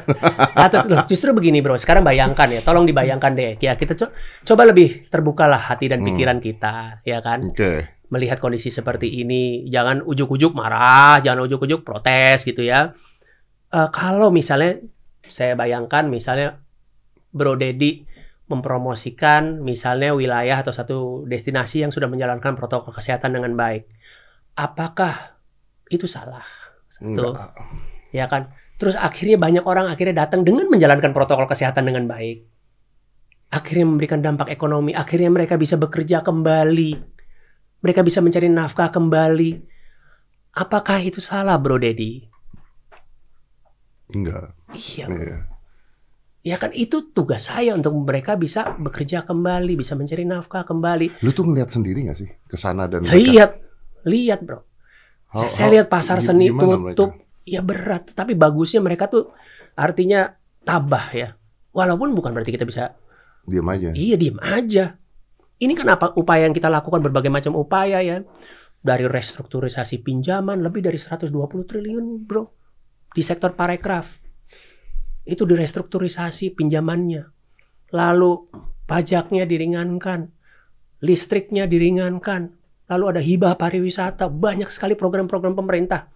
[0.54, 1.02] Catat loh.
[1.04, 1.74] Justru begini, bro.
[1.74, 2.62] Sekarang bayangkan ya.
[2.62, 3.58] Tolong dibayangkan deh.
[3.58, 6.08] Ya, kita co- coba lebih terbukalah hati dan Hmm.
[6.08, 7.50] pikiran kita, ya kan?
[7.50, 7.90] Oke.
[8.08, 12.94] Melihat kondisi seperti ini, jangan ujuk-ujuk marah, jangan ujuk-ujuk protes gitu ya.
[13.68, 14.78] Eh, kalau misalnya
[15.26, 16.60] saya bayangkan misalnya
[17.32, 18.04] Bro Dedi
[18.46, 23.88] mempromosikan misalnya wilayah atau satu destinasi yang sudah menjalankan protokol kesehatan dengan baik.
[24.52, 25.38] Apakah
[25.88, 26.44] itu salah?
[26.92, 27.08] Satu.
[27.08, 27.52] Enggak.
[28.12, 28.52] ya kan?
[28.76, 32.44] Terus akhirnya banyak orang akhirnya datang dengan menjalankan protokol kesehatan dengan baik.
[33.52, 36.92] Akhirnya memberikan dampak ekonomi, akhirnya mereka bisa bekerja kembali.
[37.84, 39.50] Mereka bisa mencari nafkah kembali.
[40.56, 42.24] Apakah itu salah, Bro Dedi?
[44.12, 44.52] Enggak.
[44.72, 45.38] Iya, Iya.
[46.42, 51.20] ya kan itu tugas saya untuk mereka bisa bekerja kembali, bisa mencari nafkah kembali.
[51.24, 53.56] Lu tuh ngeliat sendiri gak sih ke sana dan Lihat,
[54.04, 54.64] lihat, Bro.
[55.32, 56.92] How- saya, saya lihat pasar seni mereka?
[56.92, 57.10] tutup,
[57.48, 58.12] ya berat.
[58.12, 59.32] Tapi bagusnya mereka tuh
[59.74, 61.28] artinya tabah ya.
[61.72, 62.92] Walaupun bukan berarti kita bisa
[63.42, 63.90] Diam aja.
[63.90, 64.94] Iya diem aja.
[65.58, 68.22] Ini kan apa upaya yang kita lakukan berbagai macam upaya ya.
[68.82, 71.30] Dari restrukturisasi pinjaman lebih dari 120
[71.66, 72.50] triliun bro.
[73.14, 74.18] Di sektor parekraf.
[75.22, 77.30] Itu direstrukturisasi pinjamannya.
[77.94, 78.32] Lalu
[78.86, 80.30] pajaknya diringankan.
[81.02, 82.61] Listriknya diringankan.
[82.92, 84.28] Lalu ada hibah pariwisata.
[84.28, 86.12] Banyak sekali program-program pemerintah.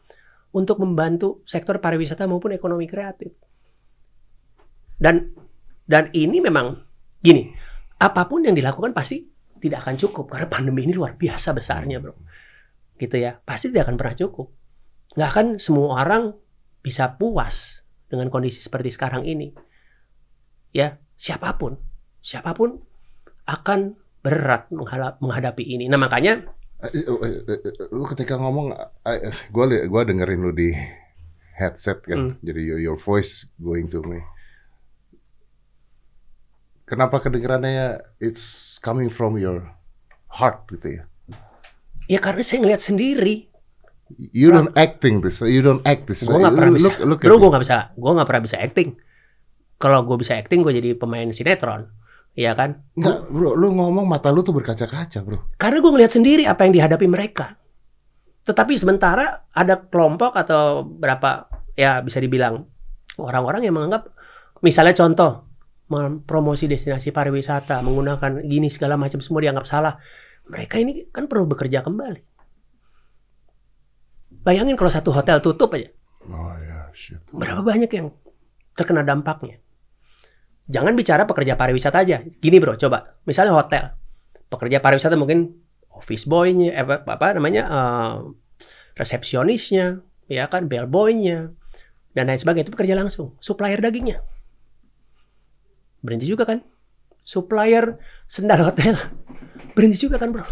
[0.52, 3.32] Untuk membantu sektor pariwisata maupun ekonomi kreatif.
[4.96, 5.32] Dan
[5.84, 6.72] dan ini memang
[7.20, 7.52] gini,
[8.00, 9.22] apa pun yang dilakukan pasti
[9.60, 12.16] tidak akan cukup karena pandemi ini luar biasa besarnya, bro.
[12.96, 14.46] Gitu ya, pasti tidak akan pernah cukup.
[15.16, 16.32] Nggak akan semua orang
[16.80, 19.52] bisa puas dengan kondisi seperti sekarang ini.
[20.72, 21.76] Ya, siapa pun,
[22.20, 22.80] siapa pun
[23.46, 24.68] akan berat
[25.22, 25.86] menghadapi ini.
[25.86, 26.42] Nah makanya,
[26.76, 27.08] Eh, eh,
[27.48, 28.76] eh, Lu ketika ngomong,
[29.64, 30.76] li- gua dengerin lu di
[31.56, 32.44] headset kan, Hmm.
[32.44, 34.20] jadi your, your voice going to me.
[36.86, 39.72] Kenapa kedengarannya it's coming from your
[40.30, 41.04] heart gitu ya?
[42.06, 43.50] ya karena saya ngelihat sendiri
[44.30, 46.22] You don't acting this, you don't act this.
[46.22, 46.94] Gue nggak pernah bisa.
[46.94, 47.78] Look, look gue nggak bisa.
[47.98, 48.88] Gue nggak pernah bisa acting.
[49.82, 51.90] Kalau gue bisa acting, gue jadi pemain sinetron.
[52.36, 52.84] Iya kan?
[52.92, 55.56] Nggak, bro, lu ngomong mata lu tuh berkaca-kaca, bro.
[55.56, 57.56] Karena gue ngelihat sendiri apa yang dihadapi mereka.
[58.44, 62.68] Tetapi sementara ada kelompok atau berapa ya bisa dibilang
[63.16, 64.12] orang-orang yang menganggap
[64.60, 65.48] misalnya contoh
[66.28, 69.96] promosi destinasi pariwisata menggunakan gini segala macam semua dianggap salah.
[70.46, 72.20] Mereka ini kan perlu bekerja kembali.
[74.46, 75.90] Bayangin kalau satu hotel tutup aja,
[76.30, 77.18] Oh ya, shit.
[77.34, 78.14] berapa banyak yang
[78.78, 79.58] terkena dampaknya.
[80.66, 82.22] Jangan bicara pekerja pariwisata aja.
[82.22, 83.18] Gini bro, coba.
[83.22, 83.94] Misalnya hotel.
[84.50, 85.54] Pekerja pariwisata mungkin
[85.94, 88.14] office boy-nya, eh, apa, apa namanya, eh,
[88.98, 91.54] resepsionisnya, ya kan, bellboy-nya,
[92.12, 92.66] dan lain sebagainya.
[92.66, 93.38] Itu bekerja langsung.
[93.38, 94.20] Supplier dagingnya.
[96.02, 96.62] Berhenti juga kan?
[97.22, 98.98] Supplier sendal hotel.
[99.74, 100.46] Berhenti juga kan bro?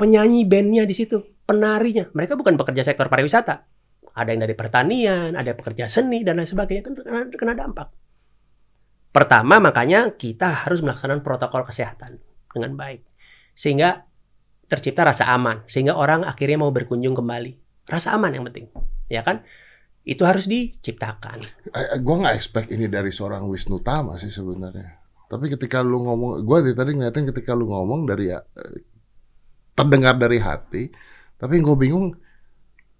[0.00, 1.20] Penyanyi bandnya di situ.
[1.44, 2.08] Penarinya.
[2.16, 3.68] Mereka bukan pekerja sektor pariwisata.
[4.14, 6.82] Ada yang dari pertanian, ada pekerja seni, dan lain sebagainya.
[6.86, 7.88] Kan kena, kena dampak.
[9.14, 12.18] Pertama, makanya kita harus melaksanakan protokol kesehatan
[12.50, 13.06] dengan baik.
[13.54, 14.10] Sehingga
[14.66, 15.62] tercipta rasa aman.
[15.70, 17.86] Sehingga orang akhirnya mau berkunjung kembali.
[17.86, 18.74] Rasa aman yang penting.
[19.06, 19.46] Ya kan?
[20.02, 21.46] Itu harus diciptakan.
[21.70, 24.98] I- I- Gua nggak expect ini dari seorang Wisnu Tama sih sebenarnya.
[25.30, 28.44] Tapi ketika lu ngomong, gua dari tadi ngeliatin ketika lu ngomong dari eh,
[29.78, 30.90] terdengar dari hati.
[31.34, 32.14] Tapi gue bingung,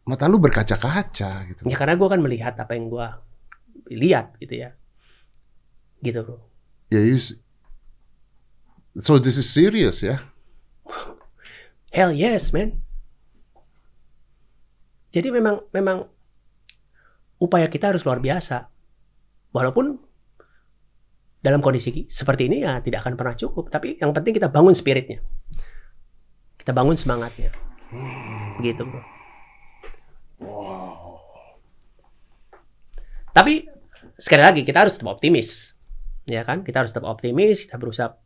[0.04, 1.60] mata lu berkaca-kaca gitu.
[1.66, 3.06] Ya karena gue kan melihat apa yang gue
[3.94, 4.74] lihat gitu ya.
[6.04, 6.36] Gitu bro.
[6.92, 7.40] Ya, you s-
[9.00, 10.20] so this is serious ya.
[11.88, 12.84] Hell yes, man.
[15.08, 16.10] Jadi memang memang
[17.40, 18.68] upaya kita harus luar biasa.
[19.54, 19.96] Walaupun
[21.38, 25.22] dalam kondisi seperti ini ya tidak akan pernah cukup, tapi yang penting kita bangun spiritnya.
[26.58, 27.52] Kita bangun semangatnya.
[28.58, 29.02] Gitu, Bro.
[33.34, 33.66] Tapi
[34.18, 35.73] sekali lagi kita harus tetap optimis.
[36.24, 36.64] Ya kan?
[36.64, 38.16] Kita harus tetap optimis, kita berusaha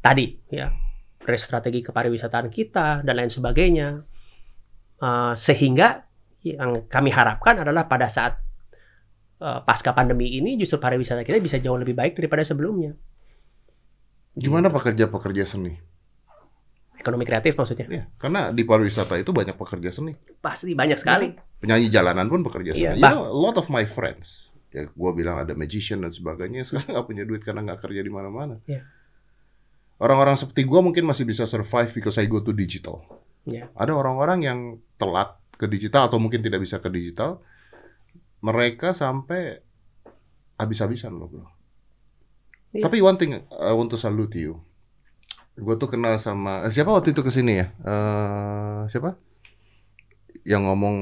[0.00, 0.68] tadi ya
[1.40, 4.04] strategi kepariwisataan kita dan lain sebagainya.
[5.00, 6.04] Uh, sehingga
[6.44, 8.36] yang kami harapkan adalah pada saat
[9.40, 12.92] uh, pasca pandemi ini justru pariwisata kita bisa jauh lebih baik daripada sebelumnya.
[14.36, 15.72] Gimana pekerja-pekerja seni?
[17.00, 17.86] Ekonomi kreatif maksudnya.
[17.88, 20.16] Ya, karena di pariwisata itu banyak pekerja seni.
[20.40, 21.36] Pasti banyak sekali.
[21.60, 23.02] Penyanyi jalanan pun pekerja Iya, seni.
[23.04, 24.48] bah- You know, a lot of my friends.
[24.74, 26.66] Ya, gua bilang ada magician dan sebagainya.
[26.66, 28.58] Sekarang nggak punya duit karena nggak kerja di mana-mana.
[28.66, 28.82] Iya.
[30.02, 33.06] Orang-orang seperti gua mungkin masih bisa survive because I go to digital.
[33.46, 33.70] Ya.
[33.78, 34.58] Ada orang-orang yang
[34.98, 37.38] telat ke digital atau mungkin tidak bisa ke digital.
[38.42, 39.62] Mereka sampai
[40.58, 41.46] habis-habisan loh, bro.
[42.74, 42.90] Iya.
[42.90, 44.58] Tapi one thing I want to salute you.
[45.54, 47.66] Gue tuh kenal sama eh, siapa waktu itu ke sini ya?
[47.70, 49.14] Eh siapa?
[50.42, 50.96] Yang ngomong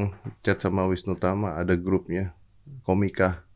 [0.45, 2.37] chat sama Wisnu Tama ada grupnya
[2.85, 3.49] Komika.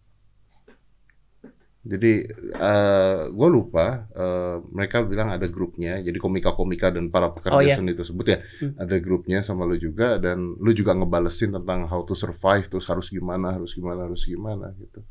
[1.86, 2.12] Jadi
[2.52, 6.02] eh gue lupa eh, mereka bilang ada grupnya.
[6.02, 7.78] Jadi komika-komika dan para pekerja Oh, iya.
[7.78, 8.74] seni tersebut ya Hmm.
[8.76, 13.06] ada grupnya sama lu juga dan lu juga ngebalesin tentang how to survive terus harus
[13.06, 15.06] gimana harus gimana harus gimana gitu.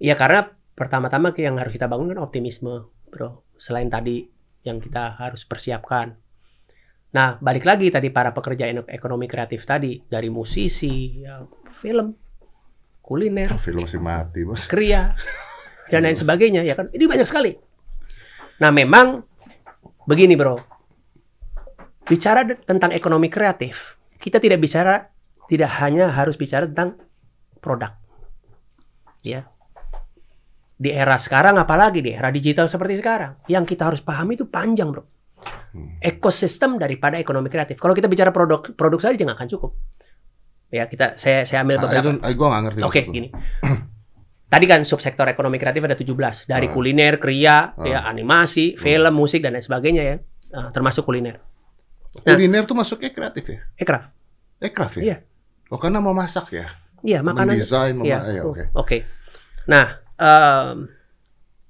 [0.00, 3.44] Ya karena pertama-tama yang harus kita bangun kan optimisme, bro.
[3.54, 4.26] Selain tadi
[4.64, 6.16] yang kita harus persiapkan.
[7.12, 12.16] Nah, balik lagi tadi para pekerja ekonomi kreatif tadi dari musisi, ya, film,
[13.04, 14.64] kuliner, Film masih mati bos.
[14.64, 15.12] kria,
[15.92, 16.88] dan lain sebagainya ya kan.
[16.88, 17.52] Ini banyak sekali.
[18.64, 19.20] Nah, memang
[20.08, 20.56] begini, bro.
[22.08, 25.12] Bicara tentang ekonomi kreatif, kita tidak bicara
[25.52, 26.96] tidak hanya harus bicara tentang
[27.60, 27.92] produk.
[29.20, 29.44] Ya.
[30.80, 34.90] Di era sekarang apalagi di era digital seperti sekarang, yang kita harus pahami itu panjang,
[34.90, 35.04] Bro.
[36.02, 37.78] Ekosistem daripada ekonomi kreatif.
[37.78, 39.70] Kalau kita bicara produk produk saja nggak akan cukup.
[40.72, 42.80] Ya, kita saya saya ambil I beberapa I, nggak ngerti.
[42.82, 43.12] Oke, lu.
[43.12, 43.28] gini.
[44.52, 46.70] Tadi kan subsektor ekonomi kreatif ada 17 dari Ah.
[46.70, 47.80] kuliner, kria, Ah.
[47.80, 50.16] ya animasi, film, musik dan lain sebagainya ya.
[50.52, 51.40] Ah, termasuk kuliner.
[52.14, 52.36] Nah.
[52.36, 53.60] Kuliner tuh masuknya kreatif ya?
[53.74, 54.12] Ekraf.
[54.60, 55.02] Ekraf ya?
[55.02, 55.16] Iya.
[55.66, 56.68] Oh karena mau masak ya?
[57.00, 57.56] Iya, makanan.
[57.56, 58.18] Mendesain, mema- Iya.
[58.30, 58.64] ya, oke.
[58.74, 58.98] Oke.
[59.64, 60.92] Nah, em,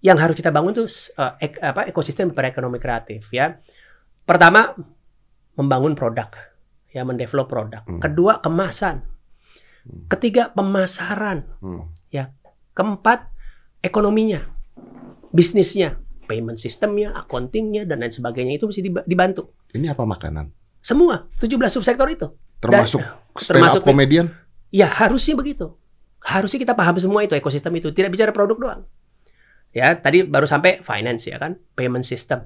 [0.03, 3.63] yang harus kita bangun tuh eh, ek- apa ekosistem pada ekonomi kreatif ya.
[4.23, 4.75] Pertama,
[5.55, 6.35] membangun produk,
[6.91, 7.87] ya mendevelop produk.
[7.87, 8.03] Hmm.
[8.03, 9.07] Kedua, kemasan.
[10.09, 11.47] Ketiga, pemasaran.
[11.63, 11.87] Hmm.
[12.73, 13.29] Keempat,
[13.81, 14.49] ekonominya,
[15.29, 19.53] bisnisnya, payment sistemnya, accountingnya, dan lain sebagainya itu mesti dib- dibantu.
[19.73, 20.49] Ini apa makanan?
[20.81, 22.33] Semua, 17 subsektor itu.
[22.59, 23.03] Termasuk
[23.37, 24.33] stand termasuk- up comedian?
[24.71, 25.77] Ya harusnya begitu.
[26.23, 27.91] Harusnya kita paham semua itu ekosistem itu.
[27.91, 28.83] Tidak bicara produk doang.
[29.73, 32.45] Ya, tadi baru sampai finance ya kan, payment system.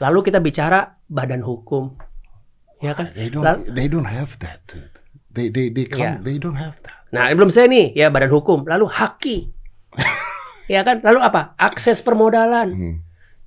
[0.00, 1.94] Lalu kita bicara badan hukum.
[2.82, 3.14] Ya kan?
[3.14, 4.64] They don't, Lalu- they don't have that.
[4.66, 4.90] dude.
[5.32, 6.18] They they they Yeah.
[6.18, 7.08] can't, they don't have that.
[7.08, 9.52] Nah, belum saya nih, ya badan hukum, lalu haki.
[10.66, 11.00] Ya kan?
[11.00, 11.54] Lalu apa?
[11.56, 12.68] Akses permodalan.
[12.70, 12.96] Hmm.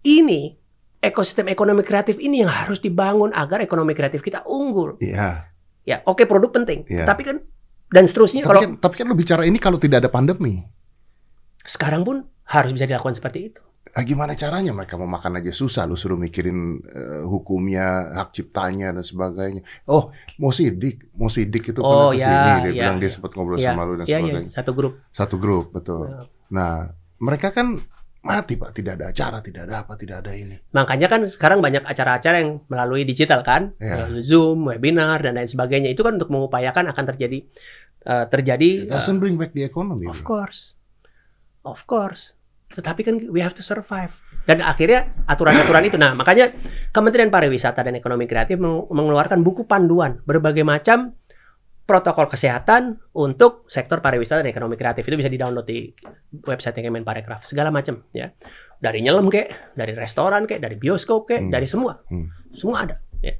[0.02, 0.54] Ini
[1.00, 4.98] ekosistem ekonomi kreatif ini yang harus dibangun agar ekonomi kreatif kita unggul.
[4.98, 5.50] Iya.
[5.82, 7.06] Ya, oke produk penting, Iya.
[7.06, 7.46] tapi kan
[7.88, 10.66] dan seterusnya Tapi kalau kan, tapi kan lu bicara ini kalau tidak ada pandemi.
[11.64, 13.62] sekarang pun harus bisa dilakukan seperti itu.
[13.92, 18.92] Ah, gimana caranya mereka mau makan aja susah lu suruh mikirin eh, hukumnya, hak ciptanya
[18.92, 19.62] dan sebagainya.
[19.86, 23.08] Oh, mau sidik, mau sidik itu Oh, pernah ke sini, ya, dia ya, bilang dia
[23.08, 23.14] ya.
[23.14, 24.52] sempat ngobrol Ya, sama lu dan ya, ya, sebagainya.
[24.52, 24.94] satu grup.
[25.10, 26.06] Satu grup, betul.
[26.06, 26.22] Ya.
[26.50, 27.82] Nah, mereka kan
[28.22, 30.58] mati Pak, tidak ada acara, tidak ada apa, tidak ada ini.
[30.74, 34.02] Makanya kan sekarang banyak acara-acara yang melalui digital kan, Ya.
[34.02, 35.94] melalui Zoom, webinar dan lain sebagainya.
[35.94, 37.46] Itu kan untuk mengupayakan akan terjadi
[38.06, 40.06] eh, terjadi It doesn't bring back the economy.
[40.06, 40.74] Of course.
[41.62, 42.34] Of course.
[42.70, 44.18] Tetapi kan we have to survive.
[44.46, 45.98] Dan akhirnya aturan-aturan itu.
[45.98, 46.54] Nah, makanya
[46.90, 51.18] Kementerian Pariwisata dan Ekonomi Kreatif meng- mengeluarkan buku panduan berbagai macam
[51.86, 55.06] protokol kesehatan untuk sektor pariwisata dan ekonomi kreatif.
[55.06, 55.94] Itu bisa di-download di
[56.44, 57.46] website Kemenparekraf.
[57.46, 58.34] Segala macam ya.
[58.76, 61.54] Dari nyelam kek, dari restoran kek, dari bioskop kek, Hmm.
[61.54, 61.96] dari semua.
[62.10, 62.28] Hmm.
[62.52, 63.34] Semua ada ya.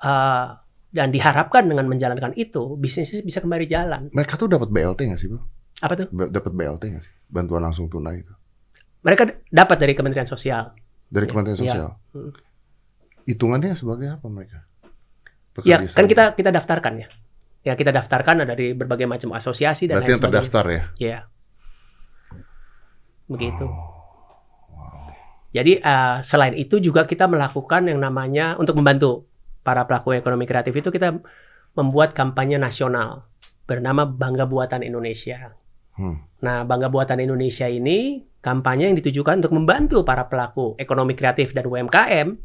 [0.00, 0.46] Eh,
[0.90, 4.10] dan diharapkan dengan menjalankan itu bisnis bisa kembali jalan.
[4.10, 5.40] Mereka tuh dapat BLT nggak sih, Bro?
[5.80, 6.06] Apa tuh?
[6.12, 7.12] Dapat BLT nggak sih?
[7.26, 8.32] Bantuan langsung tunai itu.
[9.00, 10.76] Mereka dapat dari Kementerian Sosial.
[11.08, 11.62] Dari Ya, Kementerian ya.
[11.64, 11.88] Sosial.
[12.12, 12.32] Hmm.
[13.24, 14.58] Hitungannya sebagai apa mereka?
[15.62, 16.08] Ya, Bekerja kan sama.
[16.08, 17.08] kita kita daftarkan ya.
[17.60, 20.82] Ya kita daftarkan dari berbagai macam asosiasi dan Berarti lain yang terdaftar ya?
[20.96, 21.18] Ya.
[23.28, 23.66] Begitu.
[23.68, 25.06] Oh,
[25.52, 29.28] Jadi eh, selain itu juga kita melakukan yang namanya untuk membantu
[29.60, 31.20] para pelaku ekonomi kreatif itu kita
[31.76, 33.28] membuat kampanye nasional
[33.68, 35.54] bernama Bangga Buatan Indonesia.
[35.94, 36.26] Hmm.
[36.42, 41.68] Nah, Bangga Buatan Indonesia ini kampanye yang ditujukan untuk membantu para pelaku ekonomi kreatif dan
[41.68, 42.40] UMKM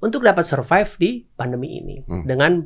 [0.00, 2.24] untuk dapat survive di pandemi ini Hmm.
[2.24, 2.62] dengan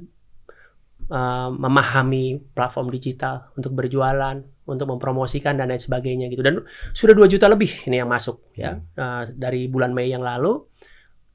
[1.11, 6.43] uh, memahami platform digital untuk berjualan, untuk mempromosikan dan lain sebagainya gitu.
[6.43, 6.63] Dan
[6.95, 10.63] sudah 2 juta lebih ini yang masuk ya uh, dari bulan Mei yang lalu.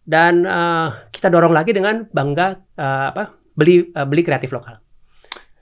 [0.01, 3.37] Dan uh, kita dorong lagi dengan bangga uh, apa?
[3.51, 4.79] beli uh, beli kreatif lokal.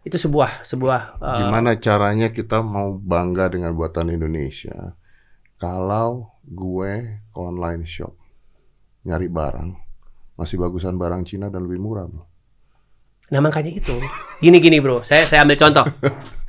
[0.05, 4.95] Itu sebuah sebuah uh, Gimana caranya kita mau bangga dengan buatan Indonesia
[5.59, 8.15] kalau gue online shop
[9.03, 9.69] nyari barang
[10.39, 12.28] masih bagusan barang Cina dan lebih murah, bro.
[13.29, 13.93] Nah makanya itu,
[14.41, 15.85] gini-gini bro, saya saya ambil contoh,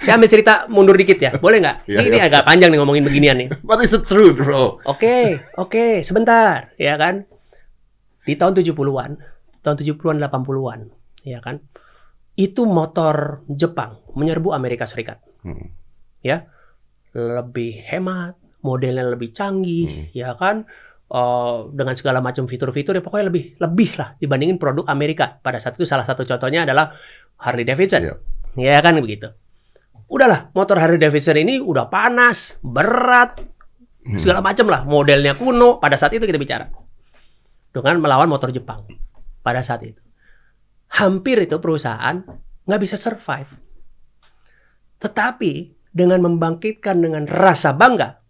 [0.01, 1.77] saya ambil cerita mundur dikit ya, boleh nggak?
[1.85, 2.25] Iya, ini, iya.
[2.25, 3.49] agak panjang nih ngomongin beginian nih.
[3.69, 4.81] But it's the truth, bro.
[4.89, 7.29] Oke, oke, sebentar, ya kan?
[8.25, 9.11] Di tahun 70-an,
[9.61, 10.81] tahun 70-an 80-an,
[11.21, 11.61] ya kan?
[12.33, 15.77] Itu motor Jepang menyerbu Amerika Serikat, Hmm.
[16.25, 16.49] ya.
[17.13, 20.05] Lebih hemat, modelnya lebih canggih, Hmm.
[20.17, 20.65] ya kan?
[21.11, 25.43] Eh, dengan segala macam fitur-fitur ya pokoknya lebih lebih lah dibandingin produk Amerika.
[25.43, 26.95] Pada saat itu salah satu contohnya adalah
[27.43, 28.07] Harley Davidson.
[28.07, 28.15] Iya.
[28.55, 29.27] Ya kan begitu.
[30.07, 33.43] Udahlah, motor Harley Davidson ini udah panas, berat,
[34.07, 34.23] Hmm.
[34.23, 35.83] segala macam lah, modelnya kuno.
[35.83, 36.71] Pada saat itu kita bicara
[37.75, 38.79] dengan melawan motor Jepang.
[39.43, 39.99] Pada saat itu,
[40.95, 42.23] hampir itu perusahaan
[42.71, 43.51] nggak bisa survive.
[45.03, 45.53] Tetapi
[45.91, 48.23] dengan membangkitkan dengan rasa bangga,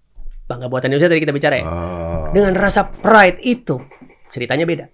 [0.50, 3.78] bangga buatan Indonesia tadi kita bicara ya, Ah, dengan rasa pride itu
[4.26, 4.86] ceritanya beda.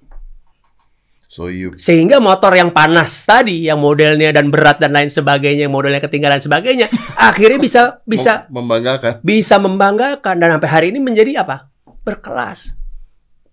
[1.27, 5.75] so you Sehingga motor yang panas tadi, yang modelnya dan berat dan lain sebagainya, yang
[5.75, 6.87] modelnya ketinggalan sebagainya,
[7.17, 9.13] akhirnya bisa bisa mem- membanggakan.
[9.21, 11.73] bisa membanggakan dan sampai hari ini menjadi apa?
[12.05, 12.77] Berkelas.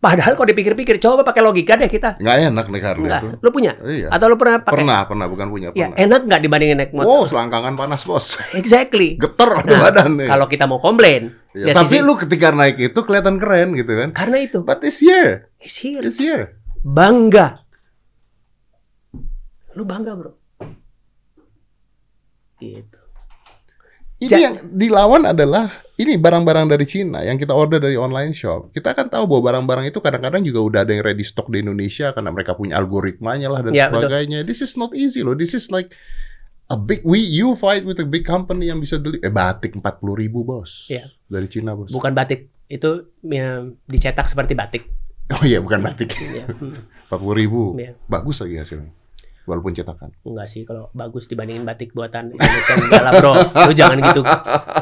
[0.04, 2.20] Padahal kalau dipikir-pikir, coba pakai logika deh kita.
[2.20, 3.28] Nggak enak naik Harley Enggak, itu.
[3.40, 3.72] lu punya?
[3.80, 4.08] Iya.
[4.12, 4.76] Atau lu pernah pakai?
[4.76, 5.96] Pernah, pernah, bukan punya, Ya, pernah.
[5.98, 7.08] enak nggak dibandingin naik motor?
[7.08, 8.36] Oh, selangkangan panas, bos.
[8.54, 9.16] Exactly.
[9.16, 10.28] Geter Nah, badan nih.
[10.28, 13.96] Kalau kita mau komplain, Ya, dari tapi sisi- lu ketika naik itu kelihatan keren gitu
[13.96, 14.10] kan.
[14.12, 16.04] karena itu, But this year, it's here.
[16.04, 16.60] this year.
[16.82, 17.64] Bangga.
[19.72, 20.36] Lu bangga, bro.
[22.58, 23.00] Gitu.
[24.24, 28.72] Ini Ja- yang dilawan adalah ini barang-barang dari Cina yang kita order dari online shop.
[28.72, 32.10] Kita kan tahu bahwa barang-barang itu kadang-kadang juga udah ada yang ready stock di Indonesia
[32.10, 34.08] karena mereka punya algoritmanya lah dan Ya, betul.
[34.08, 34.42] sebagainya.
[34.42, 35.34] This is not easy loh.
[35.34, 35.92] This is like
[36.66, 39.84] a big we you fight with a big company yang bisa beli eh batik 40
[40.16, 41.04] ribu bos Ya.
[41.26, 41.92] dari Cina bos.
[41.92, 42.48] Bukan batik.
[42.66, 44.88] Itu ya, dicetak seperti batik.
[45.30, 46.16] Oh iya bukan batik.
[46.16, 46.80] Ya, hmm,
[47.12, 47.76] 40 ribu.
[47.76, 47.92] ya.
[48.06, 48.92] Bagus lagi hasilnya.
[49.44, 50.16] Walaupun cetakan.
[50.22, 53.34] Enggak sih kalau bagus dibandingin batik buatan Indonesia enggak lah bro.
[53.62, 54.22] Lu jangan gitu.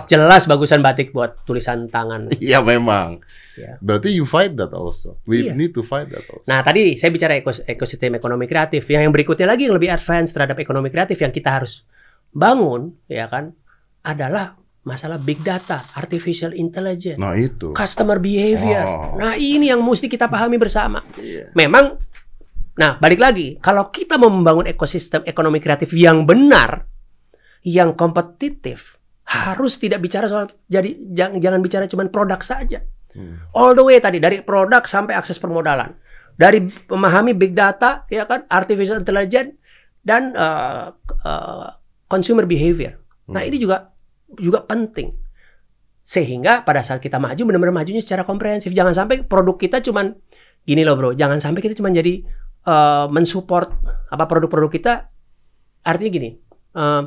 [0.08, 2.30] Jelas bagusan batik buat tulisan tangan.
[2.38, 3.26] Iya memang.
[3.54, 3.76] Ya.
[3.78, 5.18] Berarti you fight that also.
[5.24, 5.54] We Iya.
[5.54, 6.46] need to fight that also.
[6.46, 8.86] Nah tadi saya bicara ekos- ekosistem ekonomi kreatif.
[8.86, 11.82] Yang yang berikutnya lagi yang lebih advance terhadap ekonomi kreatif yang kita harus
[12.30, 13.52] bangun, ya kan,
[14.02, 17.70] adalah masalah big data, artificial intelligence, Nah itu.
[17.72, 18.82] customer behavior.
[18.82, 19.14] Oh.
[19.16, 21.06] Nah ini yang mesti kita pahami bersama.
[21.14, 21.54] Iya.
[21.54, 22.02] Memang,
[22.82, 26.90] nah balik lagi, kalau kita mau membangun ekosistem ekonomi kreatif yang benar,
[27.62, 28.98] yang kompetitif
[29.30, 32.82] harus tidak bicara soal jadi jangan, jangan bicara cuma produk saja.
[33.14, 33.38] Hmm.
[33.54, 35.94] All the way tadi dari produk sampai akses permodalan.
[36.36, 39.62] Dari memahami big data ya kan, artificial intelligence
[40.02, 40.90] dan uh,
[41.22, 41.70] uh,
[42.10, 42.98] consumer behavior.
[43.30, 43.50] Nah, Hmm.
[43.54, 43.94] ini juga
[44.36, 45.14] juga penting.
[46.02, 48.74] Sehingga pada saat kita maju benar-benar majunya secara komprehensif.
[48.74, 50.18] Jangan sampai produk kita cuman
[50.66, 51.16] gini loh, Bro.
[51.16, 52.26] Jangan sampai kita cuman jadi
[52.66, 53.70] uh, mensupport
[54.10, 54.94] apa produk-produk kita
[55.82, 56.30] artinya gini.
[56.78, 57.04] uh,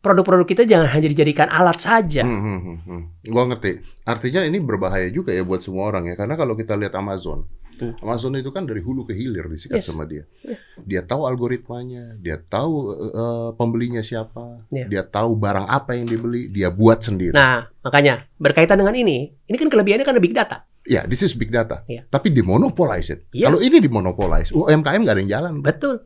[0.00, 2.24] produk-produk kita jangan hanya dijadikan alat saja.
[2.24, 3.02] Hmm, hmm, hmm, hmm.
[3.28, 3.84] Gua ngerti.
[4.08, 6.16] Artinya ini berbahaya juga ya buat semua orang ya.
[6.16, 7.44] Karena kalau kita lihat Amazon,
[7.80, 7.96] Hmm.
[8.04, 9.88] Amazon itu kan dari hulu ke hilir disikat Yes.
[9.88, 10.28] sama dia.
[10.44, 10.60] Yeah.
[10.84, 14.84] Dia tahu algoritmanya, dia tahu eh, pembelinya siapa, Yeah.
[14.84, 17.32] dia tahu barang apa yang dibeli, dia buat sendiri.
[17.32, 20.68] Nah, makanya berkaitan dengan ini, ini kan kelebihannya kan big data.
[20.90, 21.86] Ya, this is big data.
[21.86, 22.10] Iya.
[22.10, 23.20] Tapi dimonopolize it.
[23.30, 23.46] Iya.
[23.46, 25.52] Kalau ini dimonopolize, UMKM nggak ada yang jalan.
[25.62, 26.02] Betul.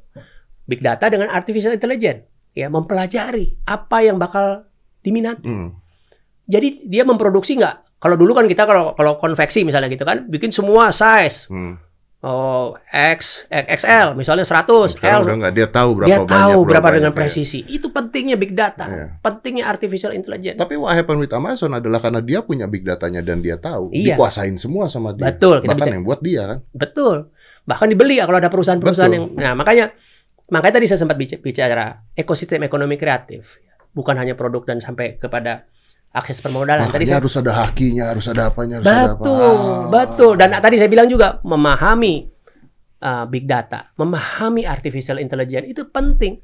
[0.68, 4.68] Big data dengan artificial intelligence, ya mempelajari apa yang bakal
[5.00, 5.48] diminati.
[5.48, 5.80] Hmm.
[6.44, 7.96] Jadi dia memproduksi nggak?
[7.96, 11.48] Kalau dulu kan kita kalau kalau konveksi misalnya gitu kan, bikin semua size.
[11.48, 11.80] Hmm.
[12.24, 15.24] Oh, X, XL misalnya 100, Sekarang L.
[15.24, 16.32] udah nggak dia tahu berapa Dia banyak.
[16.32, 17.16] tahu berapa banyak, dengan ya.
[17.16, 17.58] presisi.
[17.62, 18.84] Itu pentingnya big data.
[18.86, 19.06] Iya.
[19.20, 20.56] Pentingnya artificial intelligence.
[20.56, 24.16] Tapi what happened with Amazon adalah karena dia punya big datanya dan dia tahu, Iya.
[24.16, 25.28] dikuasain semua sama dia.
[25.28, 26.58] Betul, kita Bahkan bicara- yang buat dia kan.
[26.70, 27.16] Betul.
[27.62, 29.92] Bahkan dibeli ya kalau ada perusahaan-perusahaan yang Nah, makanya
[30.46, 33.60] makanya tadi saya sempat bica- bicara ekosistem ekonomi kreatif.
[33.90, 35.68] Bukan hanya produk dan sampai kepada
[36.14, 36.86] akses permodalan.
[36.88, 39.18] Tadi saya harus ada hakinya, harus ada apanya, harus ada apa.
[39.18, 39.82] Betul, Ah.
[39.90, 40.32] betul.
[40.38, 42.30] Dan tadi saya bilang juga memahami
[43.02, 46.38] uh, big data, memahami artificial intelligence itu penting.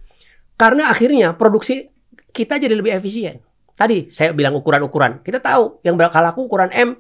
[0.59, 1.87] Karena akhirnya produksi
[2.31, 3.41] kita jadi lebih efisien.
[3.73, 5.25] Tadi saya bilang ukuran-ukuran.
[5.25, 6.99] Kita tahu yang bakal laku ukuran M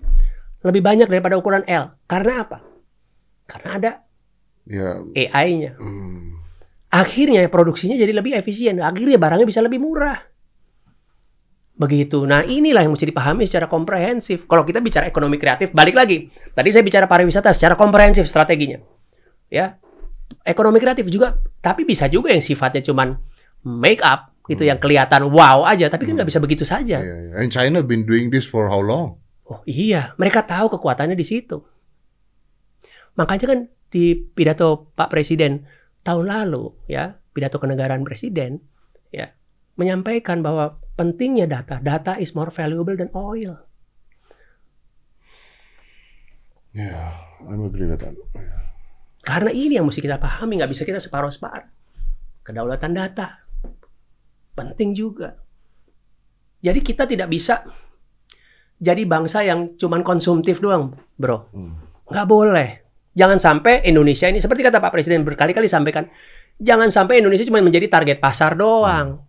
[0.62, 1.92] lebih banyak daripada ukuran L.
[2.06, 2.58] Karena apa?
[3.44, 3.92] Karena ada
[4.70, 5.74] Ya, AI-nya.
[5.74, 6.38] hmm.
[6.90, 8.78] Akhirnya produksinya jadi lebih efisien.
[8.78, 10.30] Akhirnya barangnya bisa lebih murah.
[11.81, 12.28] Begitu.
[12.28, 14.45] Nah inilah yang mesti dipahami secara komprehensif.
[14.45, 16.28] Kalau kita bicara ekonomi kreatif, balik lagi.
[16.53, 18.85] Tadi saya bicara pariwisata secara komprehensif strateginya.
[19.49, 19.81] Ya,
[20.45, 21.41] ekonomi kreatif juga.
[21.64, 23.16] Tapi bisa juga yang sifatnya cuman
[23.64, 25.89] make up gitu yang kelihatan wow aja.
[25.89, 27.01] Tapi kan nggak bisa begitu saja.
[27.01, 27.35] Iya, iya.
[27.41, 29.16] And China been doing this for how long?
[29.49, 31.64] Oh iya, mereka tahu kekuatannya di situ.
[33.16, 35.64] Makanya kan di pidato Pak Presiden
[36.05, 38.61] tahun lalu ya, pidato kenegaraan Presiden
[39.11, 39.33] ya,
[39.81, 43.57] menyampaikan bahwa pentingnya data, data is more valuable than oil.
[46.76, 47.16] Ya,
[47.49, 48.14] I'm agree with that.
[49.24, 51.66] Karena ini yang mesti kita pahami, nggak bisa kita separuh-separuh.
[52.45, 53.41] Kedaulatan data
[54.53, 55.41] penting juga.
[56.61, 57.64] Jadi kita tidak bisa
[58.81, 61.49] jadi bangsa yang cuman konsumtif doang, bro.
[61.53, 61.81] Hmm.
[62.09, 62.70] Nggak boleh.
[63.16, 66.07] Jangan sampai Indonesia ini, seperti kata Pak Presiden berkali-kali sampaikan,
[66.57, 69.26] jangan sampai Indonesia cuma menjadi target pasar doang.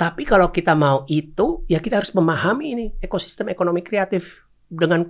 [0.00, 5.04] Tapi kalau kita mau itu, ya kita harus memahami ini ekosistem ekonomi kreatif dengan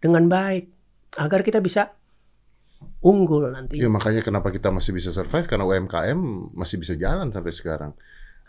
[0.00, 0.72] dengan baik
[1.20, 1.92] agar kita bisa
[3.04, 3.76] unggul nanti.
[3.76, 6.16] Ya makanya kenapa kita masih bisa survive karena UMKM
[6.56, 7.92] masih bisa jalan sampai sekarang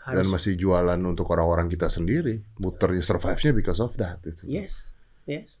[0.08, 2.40] dan Harus, masih jualan untuk orang-orang kita sendiri.
[2.64, 4.24] Muternya survive-nya because of that.
[4.24, 4.40] Gitu.
[4.48, 4.88] yes,
[5.28, 5.52] yes.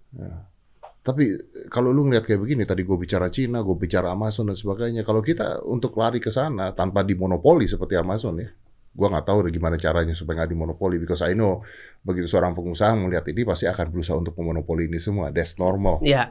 [1.04, 1.36] Tapi
[1.68, 5.04] kalau lu ngeliat kayak begini, tadi gue bicara Cina, gue bicara Amazon dan sebagainya.
[5.04, 8.48] Kalau kita untuk lari ke sana tanpa dimonopoli seperti Amazon ya,
[8.94, 10.96] gue nggak tahu gimana caranya supaya nggak dimonopoli.
[10.96, 11.66] Because I know
[12.00, 15.34] begitu seorang pengusaha melihat ini pasti akan berusaha untuk memonopoli ini semua.
[15.34, 15.98] That's normal.
[16.00, 16.30] Ya.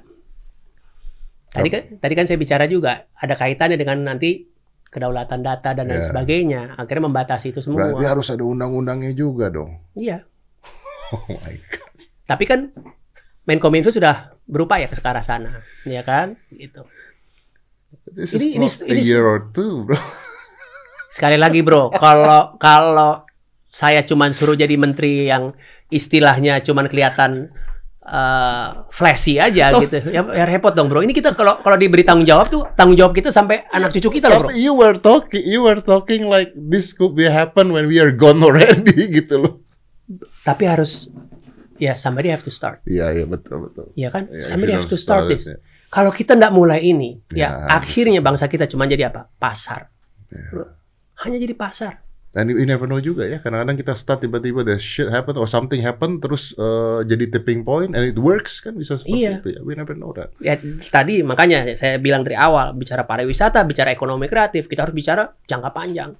[1.53, 4.49] Tadi kan, tadi kan saya bicara juga ada kaitannya dengan nanti
[4.89, 6.07] kedaulatan data dan lain Ya.
[6.09, 6.61] sebagainya.
[6.78, 7.93] Akhirnya membatasi itu semua.
[7.93, 9.78] Berarti harus ada undang-undangnya juga dong.
[9.93, 10.24] Iya.
[11.14, 11.93] Oh my god.
[12.26, 12.74] Tapi kan
[13.45, 16.39] Menkominfo sudah berupaya ke arah sana, ya kan?
[16.49, 16.80] Gitu.
[18.09, 19.99] This is Ini- ini- not a ini- year or two, bro.
[21.14, 23.22] Sekali lagi, Bro, kalau kalau
[23.70, 25.53] saya cuman suruh jadi menteri yang
[25.89, 27.53] istilahnya cuman kelihatan
[28.03, 29.86] eh, flashy aja Oh.
[29.86, 30.01] gitu.
[30.09, 31.05] Ya, ya repot dong, Bro.
[31.05, 34.28] Ini kita kalau kalau diberi tanggung jawab tuh tanggung jawab kita sampai anak cucu kita
[34.28, 34.57] loh, Bro.
[34.57, 38.41] You were talking, you were talking like this could be happen when we are gone
[38.41, 39.53] already gitu loh.
[40.43, 41.14] Tapi harus
[41.78, 42.82] ya somebody have to start.
[42.84, 43.86] Iya, iya betul betul.
[43.95, 44.28] Ya kan?
[44.34, 45.45] Yeah, somebody have to start start this.
[45.47, 49.30] it, Kalau kita nggak mulai ini, ya, Ya, akhirnya bangsa kita cuma jadi apa?
[49.38, 49.93] Pasar.
[50.34, 50.74] Ya.
[51.24, 52.03] Hanya jadi pasar.
[52.34, 53.38] And you never know juga ya.
[53.38, 57.93] Kadang-kadang kita start tiba-tiba the shit happen or something happen terus uh, jadi tipping point
[57.93, 59.34] and it works kan bisa seperti Iya.
[59.38, 59.61] itu ya.
[59.61, 60.34] We never know that.
[60.41, 65.30] Ya tadi makanya saya bilang dari awal bicara pariwisata, bicara ekonomi kreatif, kita harus bicara
[65.45, 66.17] jangka panjang.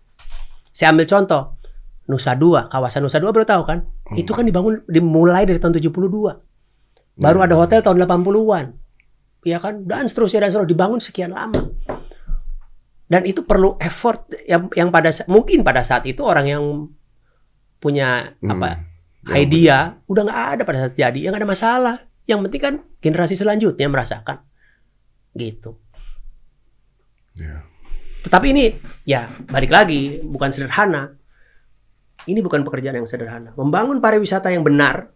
[0.70, 1.58] Saya ambil contoh
[2.06, 3.82] Nusa Dua, kawasan Nusa Dua baru tahu kan?
[4.06, 4.14] Hmm.
[4.14, 5.90] Itu kan dibangun dimulai dari tahun 72.
[7.16, 7.46] Baru Ya.
[7.50, 8.66] ada hotel tahun 80-an.
[9.44, 9.90] Iya kan?
[9.90, 11.58] Dan seterusnya dan seterusnya dibangun sekian lama.
[13.14, 16.64] Dan itu perlu effort yang yang pada mungkin pada saat itu orang yang
[17.78, 18.58] punya Hmm.
[18.58, 18.90] apa
[19.24, 21.96] Ya, idea udah nggak ada pada saat jadi, ya nggak ada masalah.
[22.28, 24.44] Yang penting kan generasi selanjutnya merasakan
[25.32, 25.80] gitu.
[27.40, 27.64] Ya.
[28.28, 28.76] Tetapi ini
[29.08, 31.16] ya balik lagi bukan sederhana.
[32.28, 33.56] Ini bukan pekerjaan yang sederhana.
[33.56, 35.12] Membangun pariwisata yang benar,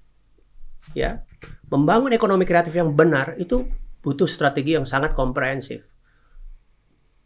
[0.96, 1.24] ya,
[1.68, 3.68] membangun ekonomi kreatif yang benar itu
[4.04, 5.84] butuh strategi yang sangat komprehensif.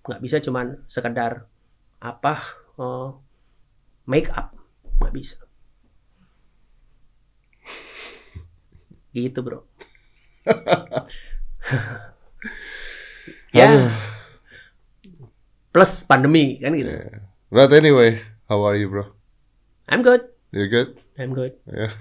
[0.02, 1.45] Nggak bisa cuman sekedar
[2.02, 2.34] apa
[2.78, 3.10] eh,
[4.10, 4.58] make up,
[4.99, 5.38] nggak bisa.
[9.12, 9.68] Gitu bro.
[13.52, 13.91] ya
[15.72, 16.91] plus pandemi kan gitu.
[16.91, 17.24] Yeah.
[17.52, 19.12] But anyway, how are you, bro?
[19.91, 20.24] I'm good.
[20.56, 20.99] You good?
[21.20, 21.56] I'm good.
[21.68, 21.91] Yeah.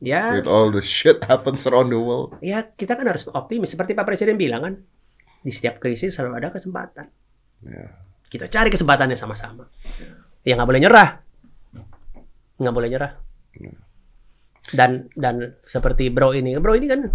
[0.00, 2.40] Ya, With all the shit happens around the world.
[2.40, 4.74] ya kita kan harus optimis seperti Pak Presiden bilang kan.
[5.44, 7.08] Di setiap krisis selalu ada kesempatan.
[7.64, 7.86] Ya.
[8.30, 9.66] Kita cari kesempatannya sama-sama.
[10.46, 11.10] Ya nggak boleh nyerah.
[12.60, 13.12] Nggak boleh nyerah.
[14.70, 17.10] Dan dan seperti Bro ini, Bro ini kan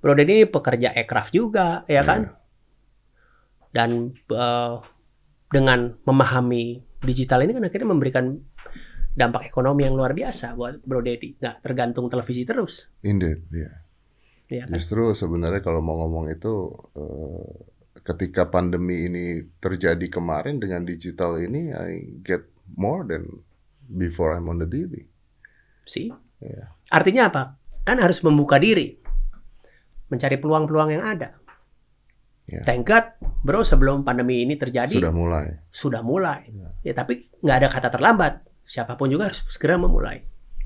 [0.00, 2.36] Bro Denny pekerja aircraft juga, ya kan?
[3.72, 4.74] Dan eh,
[5.50, 8.24] dengan memahami digital ini kan akhirnya memberikan
[9.16, 11.36] dampak ekonomi yang luar biasa buat Bro Dedi.
[11.36, 13.70] Nggak tergantung televisi terus, Indeed, ya.
[14.48, 14.76] ya kan?
[14.76, 17.79] Justru sebenarnya kalau mau ngomong itu eh,
[18.10, 19.24] ketika pandemi ini
[19.58, 21.90] terjadi kemarin dengan digital ini I
[22.20, 22.42] get
[22.74, 23.42] more than
[23.86, 25.06] before I'm on the TV.
[25.82, 26.06] sih.
[26.38, 26.70] Iya.
[26.88, 27.42] Artinya apa?
[27.82, 28.94] Kan harus membuka diri,
[30.06, 31.34] mencari peluang-peluang yang ada.
[32.46, 32.62] Ya.
[32.62, 33.06] Thank God,
[33.42, 35.46] bro, sebelum pandemi ini terjadi Sudah mulai.
[35.70, 36.46] sudah mulai.
[36.50, 36.68] Ya.
[36.82, 38.42] Ya, tapi nggak ada kata terlambat.
[38.66, 40.22] Siapa pun juga harus segera memulai,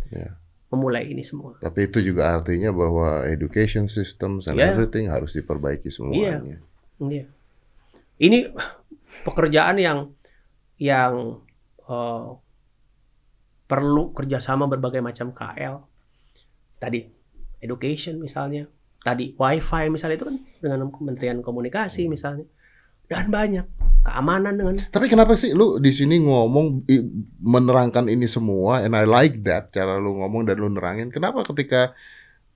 [0.08, 0.36] Ya.
[0.68, 1.56] memulai ini semua.
[1.56, 4.76] Tapi itu juga artinya bahwa education systems and Iya.
[4.76, 6.60] everything harus diperbaiki semuanya.
[7.02, 7.26] Iya.
[8.20, 8.38] Ini
[9.26, 9.98] pekerjaan yang
[10.78, 11.42] yang
[11.88, 12.28] eh,
[13.64, 15.82] perlu kerjasama berbagai macam KL.
[16.78, 17.00] Tadi
[17.64, 18.68] education misalnya,
[19.00, 22.44] tadi wifi misalnya itu kan dengan Kementerian Komunikasi misalnya,
[23.08, 23.66] dan banyak
[24.04, 26.84] keamanan dengan Tapi kenapa sih lu di sini ngomong
[27.40, 31.08] menerangkan ini semua and I like that cara lu ngomong dan lu nerangin.
[31.08, 31.96] Kenapa ketika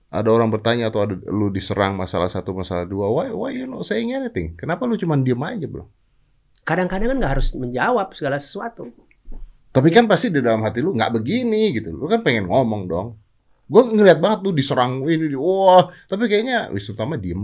[0.09, 3.85] ada orang bertanya atau ada lu diserang masalah satu masalah dua, why why you not
[3.85, 4.57] saying anything?
[4.57, 5.85] Kenapa lu cuma diem aja, Bro?
[6.59, 8.93] kadang-kadang kan nggak harus menjawab segala sesuatu.
[9.73, 11.89] Tapi kan pasti di dalam hati lu nggak begini gitu.
[11.89, 13.17] Lu kan pengen ngomong dong.
[13.65, 15.89] Gue ngeliat banget lu diserang ini, di- wah.
[16.05, 17.41] Tapi kayaknya wis utama diem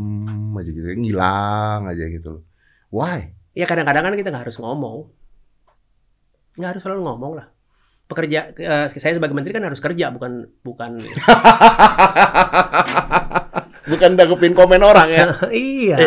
[0.53, 2.45] aja gitu, ngilang aja gitu.
[2.93, 3.33] Why?
[3.57, 5.09] Ya kadang-kadang kan kita nggak harus ngomong,
[6.57, 7.47] nggak harus selalu ngomong lah.
[8.05, 11.01] Pekerja, eh, saya sebagai menteri kan harus kerja, bukan bukan.
[13.85, 15.25] Bukan dagupin komen orang ya.
[15.53, 15.97] iya.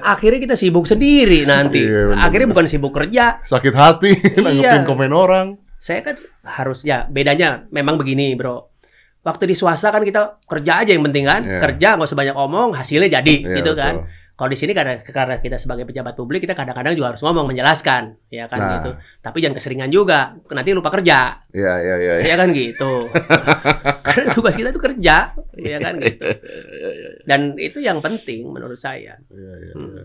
[0.00, 1.84] Akhirnya kita sibuk sendiri nanti.
[1.84, 2.54] Iya, bener, Akhirnya bener.
[2.56, 3.44] bukan sibuk kerja.
[3.44, 4.88] Sakit hati nanggepin Iya.
[4.88, 5.46] komen orang.
[5.76, 8.72] Saya kan harus ya bedanya memang begini bro.
[9.20, 11.60] Waktu di swasta kan kita kerja aja yang penting kan, Iya.
[11.60, 14.08] kerja nggak usah banyak omong, hasilnya jadi Iya, gitu betul.
[14.36, 18.20] Kalau di sini karena karena kita sebagai pejabat publik kita kadang-kadang juga harus ngomong menjelaskan,
[18.28, 18.72] ya kan Nah.
[18.76, 18.90] gitu.
[19.24, 22.14] Tapi jangan keseringan juga, nanti lupa kerja, Iya, iya, iya.
[22.20, 22.26] iya.
[22.28, 23.08] ya kan gitu.
[24.12, 26.20] karena tugas kita itu kerja, ya kan gitu.
[27.28, 29.16] Dan itu yang penting menurut saya.
[29.32, 29.88] Iya, iya, Hmm.
[29.96, 30.04] iya.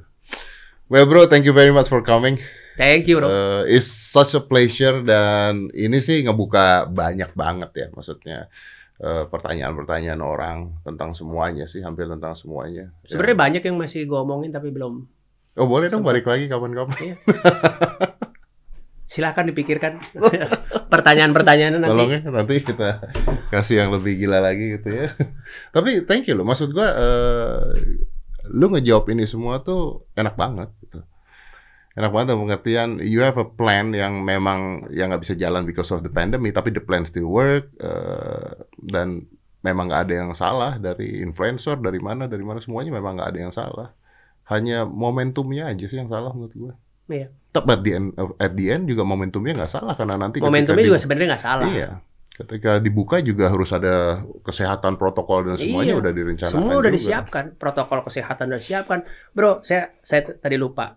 [0.87, 2.39] Well, bro, thank you very much for coming.
[2.79, 3.27] Thank you, bro.
[3.27, 8.47] Uh, it's such a pleasure dan ini sih ngebuka banyak banget ya, maksudnya
[9.01, 12.93] pertanyaan-pertanyaan orang tentang semuanya sih, hampir tentang semuanya.
[13.03, 13.41] Sebenarnya Ya.
[13.41, 15.09] banyak yang masih gue omongin tapi belum.
[15.57, 16.09] Oh boleh dong Sempat.
[16.15, 17.17] balik lagi kapan-kapan.
[19.03, 19.99] Silahkan dipikirkan
[20.93, 21.91] pertanyaan-pertanyaan nanti.
[21.91, 22.89] Tolong ya nanti kita
[23.51, 25.11] kasih yang lebih gila lagi gitu ya.
[25.75, 27.75] Tapi thank you loh, maksud gua uh,
[28.47, 30.71] lu ngejawab ini semua tuh enak banget.
[31.91, 35.91] Enak banget dalam pengertian you have a plan yang memang yang nggak bisa jalan because
[35.91, 39.27] of the pandemic, tapi the plan still work uh, dan
[39.59, 43.39] memang nggak ada yang salah dari influencer dari mana dari mana semuanya memang nggak ada
[43.43, 43.91] yang salah.
[44.47, 46.73] Hanya momentumnya aja sih yang salah menurut gua.
[47.11, 47.27] Iya.
[47.51, 48.07] Tapi at the end,
[48.39, 51.67] at the end juga momentumnya nggak salah karena nanti Momentumnya juga sebenarnya nggak salah.
[51.67, 51.89] Iya.
[52.31, 56.01] Ketika dibuka juga harus ada kesehatan protokol dan semuanya Iya.
[56.07, 56.55] udah direncanakan.
[56.55, 56.97] Semua udah juga.
[57.03, 58.99] disiapkan, protokol kesehatan udah disiapkan.
[59.35, 60.95] Bro, saya saya tadi lupa.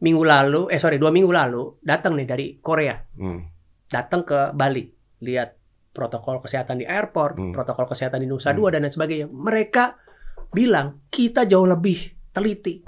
[0.00, 3.44] Minggu lalu, eh sorry, dua minggu lalu datang nih dari Korea, Hmm.
[3.84, 4.88] datang ke Bali,
[5.20, 5.56] lihat
[5.90, 7.52] protokol kesehatan di airport, Hmm.
[7.52, 8.58] protokol kesehatan di Nusa Hmm.
[8.58, 9.26] Dua dan lain sebagainya.
[9.26, 9.84] Mereka
[10.50, 12.80] bilang kita jauh lebih teliti.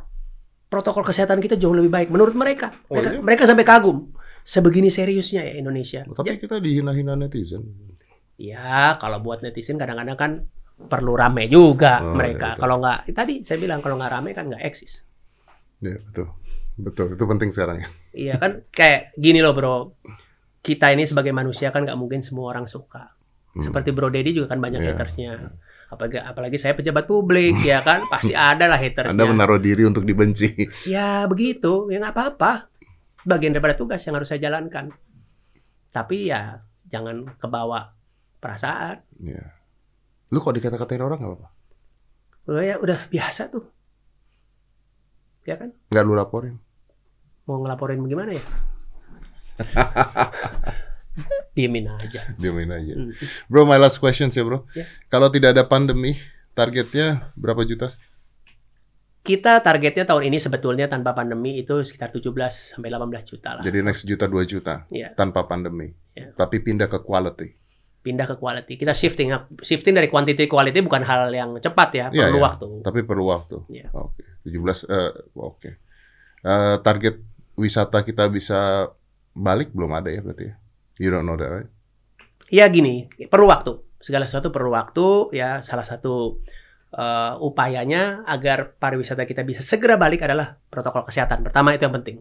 [0.67, 2.73] Protokol kesehatan kita jauh lebih baik menurut mereka.
[2.89, 3.21] Oh, Mereka, iya?
[3.21, 4.09] mereka sampai kagum.
[4.43, 6.01] Sebegini seriusnya ya Indonesia.
[6.03, 7.61] Tapi kita dihina-hina netizen.
[8.35, 10.33] Ya, kalau buat netizen kadang-kadang kan
[10.83, 12.35] perlu rame juga Oh, mereka.
[12.35, 12.63] iya, betul.
[12.65, 15.05] kalau nggak, tadi saya bilang kalau nggak rame kan nggak eksis.
[15.79, 16.27] Iya betul.
[16.83, 17.89] Betul, itu penting sekarang ya.
[18.13, 19.77] Iya kan, kayak gini loh bro.
[20.63, 23.11] kita ini sebagai manusia kan nggak mungkin semua orang suka.
[23.51, 23.67] Hmm.
[23.67, 24.95] Seperti Bro Deddy juga kan banyak Iya.
[24.95, 25.33] hatersnya.
[25.91, 29.11] Apalagi, apalagi saya pejabat publik ya kan pasti ada lah hatersnya.
[29.13, 30.55] Anda menaruh diri untuk dibenci.
[30.87, 32.71] Ya begitu, ya nggak apa-apa.
[33.27, 34.95] Bagian daripada tugas yang harus saya jalankan.
[35.91, 37.93] Tapi ya jangan kebawa
[38.39, 39.03] perasaan.
[39.19, 39.43] Iya.
[40.31, 41.49] Lu kok dikata-katain orang nggak apa-apa?
[42.49, 43.67] Udah ya udah biasa tuh.
[45.43, 45.75] Ya kan?
[45.91, 46.57] Nggak lu laporin?
[47.47, 48.45] Mau ngelaporin gimana ya?
[51.53, 52.23] Diemin aja.
[52.41, 52.95] Diamin aja.
[52.97, 53.13] Hmm.
[53.53, 54.65] Bro, my last question ya bro.
[54.73, 54.89] Ya.
[55.13, 56.17] Kalau tidak ada pandemi,
[56.57, 57.93] targetnya berapa juta?
[59.23, 63.63] Kita targetnya tahun ini sebetulnya tanpa pandemi itu sekitar 17 sampai 18 juta lah.
[63.63, 65.15] Jadi next juta dua juta Iya.
[65.15, 65.95] tanpa pandemi.
[66.17, 66.35] Ya.
[66.35, 67.55] Tapi pindah ke quality.
[68.03, 68.75] Pindah ke quality.
[68.75, 69.47] Kita shifting up.
[69.63, 72.47] Shifting dari quantity ke quality bukan hal yang cepat ya, Iya, perlu iya.
[72.51, 72.67] waktu.
[72.83, 73.57] Tapi perlu waktu.
[73.71, 73.87] Iya.
[73.95, 74.27] Oke.
[74.43, 75.71] 17 eh oke.
[76.43, 77.23] Eh, target
[77.55, 78.91] wisata kita bisa
[79.33, 80.55] balik belum ada ya berarti ya?
[81.01, 81.71] You don't know that, right?
[82.53, 83.81] Ya gini, perlu waktu.
[83.99, 85.33] Segala sesuatu perlu waktu.
[85.33, 86.43] Ya salah satu
[86.93, 91.41] eh, upayanya agar pariwisata kita bisa segera balik adalah protokol kesehatan.
[91.43, 92.21] Pertama itu yang penting.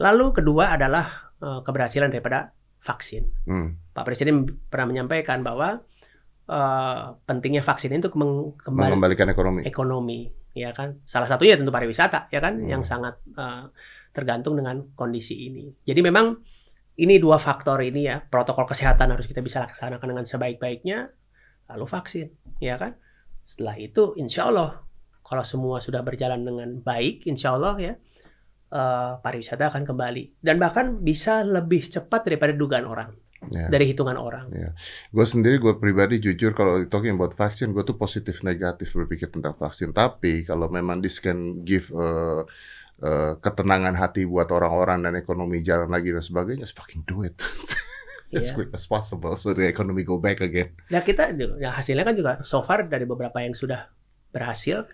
[0.00, 3.28] Lalu kedua adalah eh, keberhasilan daripada vaksin.
[3.44, 3.76] Hmm.
[3.92, 5.84] Pak Presiden pernah menyampaikan bahwa
[6.48, 8.08] eh, pentingnya vaksin itu
[8.64, 9.60] Mengembalikan ekonomi.
[9.68, 10.20] ekonomi,
[10.56, 11.04] ya kan?
[11.04, 12.66] Salah satunya tentu pariwisata, ya kan, Hmm.
[12.66, 13.64] yang sangat eh,
[14.10, 15.70] tergantung dengan kondisi ini.
[15.86, 16.34] Jadi memang
[17.00, 21.08] ini dua faktor ini ya, protokol kesehatan harus kita bisa laksanakan dengan sebaik-baiknya,
[21.72, 22.28] lalu vaksin,
[22.60, 22.98] ya kan?
[23.48, 24.84] Setelah itu, insya Allah,
[25.24, 27.94] kalau semua sudah berjalan dengan baik, insya Allah ya,
[28.70, 33.10] eh, pariwisata akan kembali dan bahkan bisa lebih cepat daripada dugaan orang,
[33.48, 33.72] Ya.
[33.72, 34.52] dari hitungan orang.
[35.08, 39.56] Gue sendiri, gue pribadi jujur kalau talking about vaksin, gue tuh positif negatif berpikir tentang
[39.56, 39.96] vaksin.
[39.96, 42.44] Tapi kalau memang this can give uh,
[43.00, 47.36] uh, ketenangan hati buat orang-orang dan ekonomi jalan lagi dan sebagainya, just fucking do it
[48.30, 48.54] as Iya.
[48.54, 50.70] quick as possible so the economy go back again.
[50.86, 53.90] Nah kita, ya hasilnya kan juga so far dari beberapa yang sudah
[54.30, 54.86] berhasil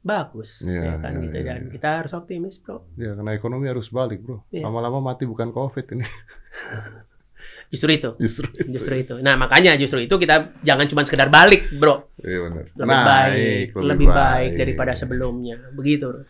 [0.00, 1.70] bagus, Iya, ya kan iya, gitu iya, dan iya.
[1.70, 2.82] kita harus optimis bro.
[2.96, 4.42] Ya, karena ekonomi harus balik, bro.
[4.50, 4.66] Iya.
[4.66, 6.06] Lama-lama mati bukan COVID ini,
[7.72, 8.68] Justru itu, justru itu.
[8.68, 9.14] justru itu.
[9.24, 12.64] Nah makanya justru itu kita jangan cuma sekedar balik bro, Iya benar.
[12.76, 16.12] lebih baik, lebih baik daripada sebelumnya, begitu.
[16.12, 16.24] Bro.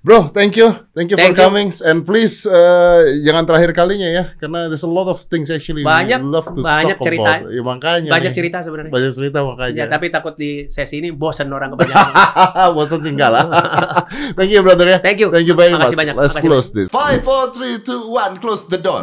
[0.00, 1.44] Bro, thank you, thank you Thank for you.
[1.44, 5.84] coming, and please uh, jangan terakhir kalinya ya, karena there's a lot of things actually
[5.84, 7.32] Banyak- we love to banyak talk cerita.
[7.40, 7.52] about.
[7.52, 8.10] Ya, makanya.
[8.12, 8.36] Banyak nih.
[8.36, 8.92] cerita sebenarnya.
[8.92, 9.76] Banyak cerita makanya.
[9.76, 12.12] Ya tapi takut di sesi ini bosan orang kebanyakan.
[12.76, 13.44] Bosan tinggal lah.
[14.40, 14.98] thank you brother ya.
[15.04, 15.28] Thank you.
[15.32, 16.00] Thank you very Makasih much.
[16.00, 16.88] banyak, Let's makasih close this.
[16.92, 18.36] Five, four, three, two, one.
[18.40, 19.00] Close the door.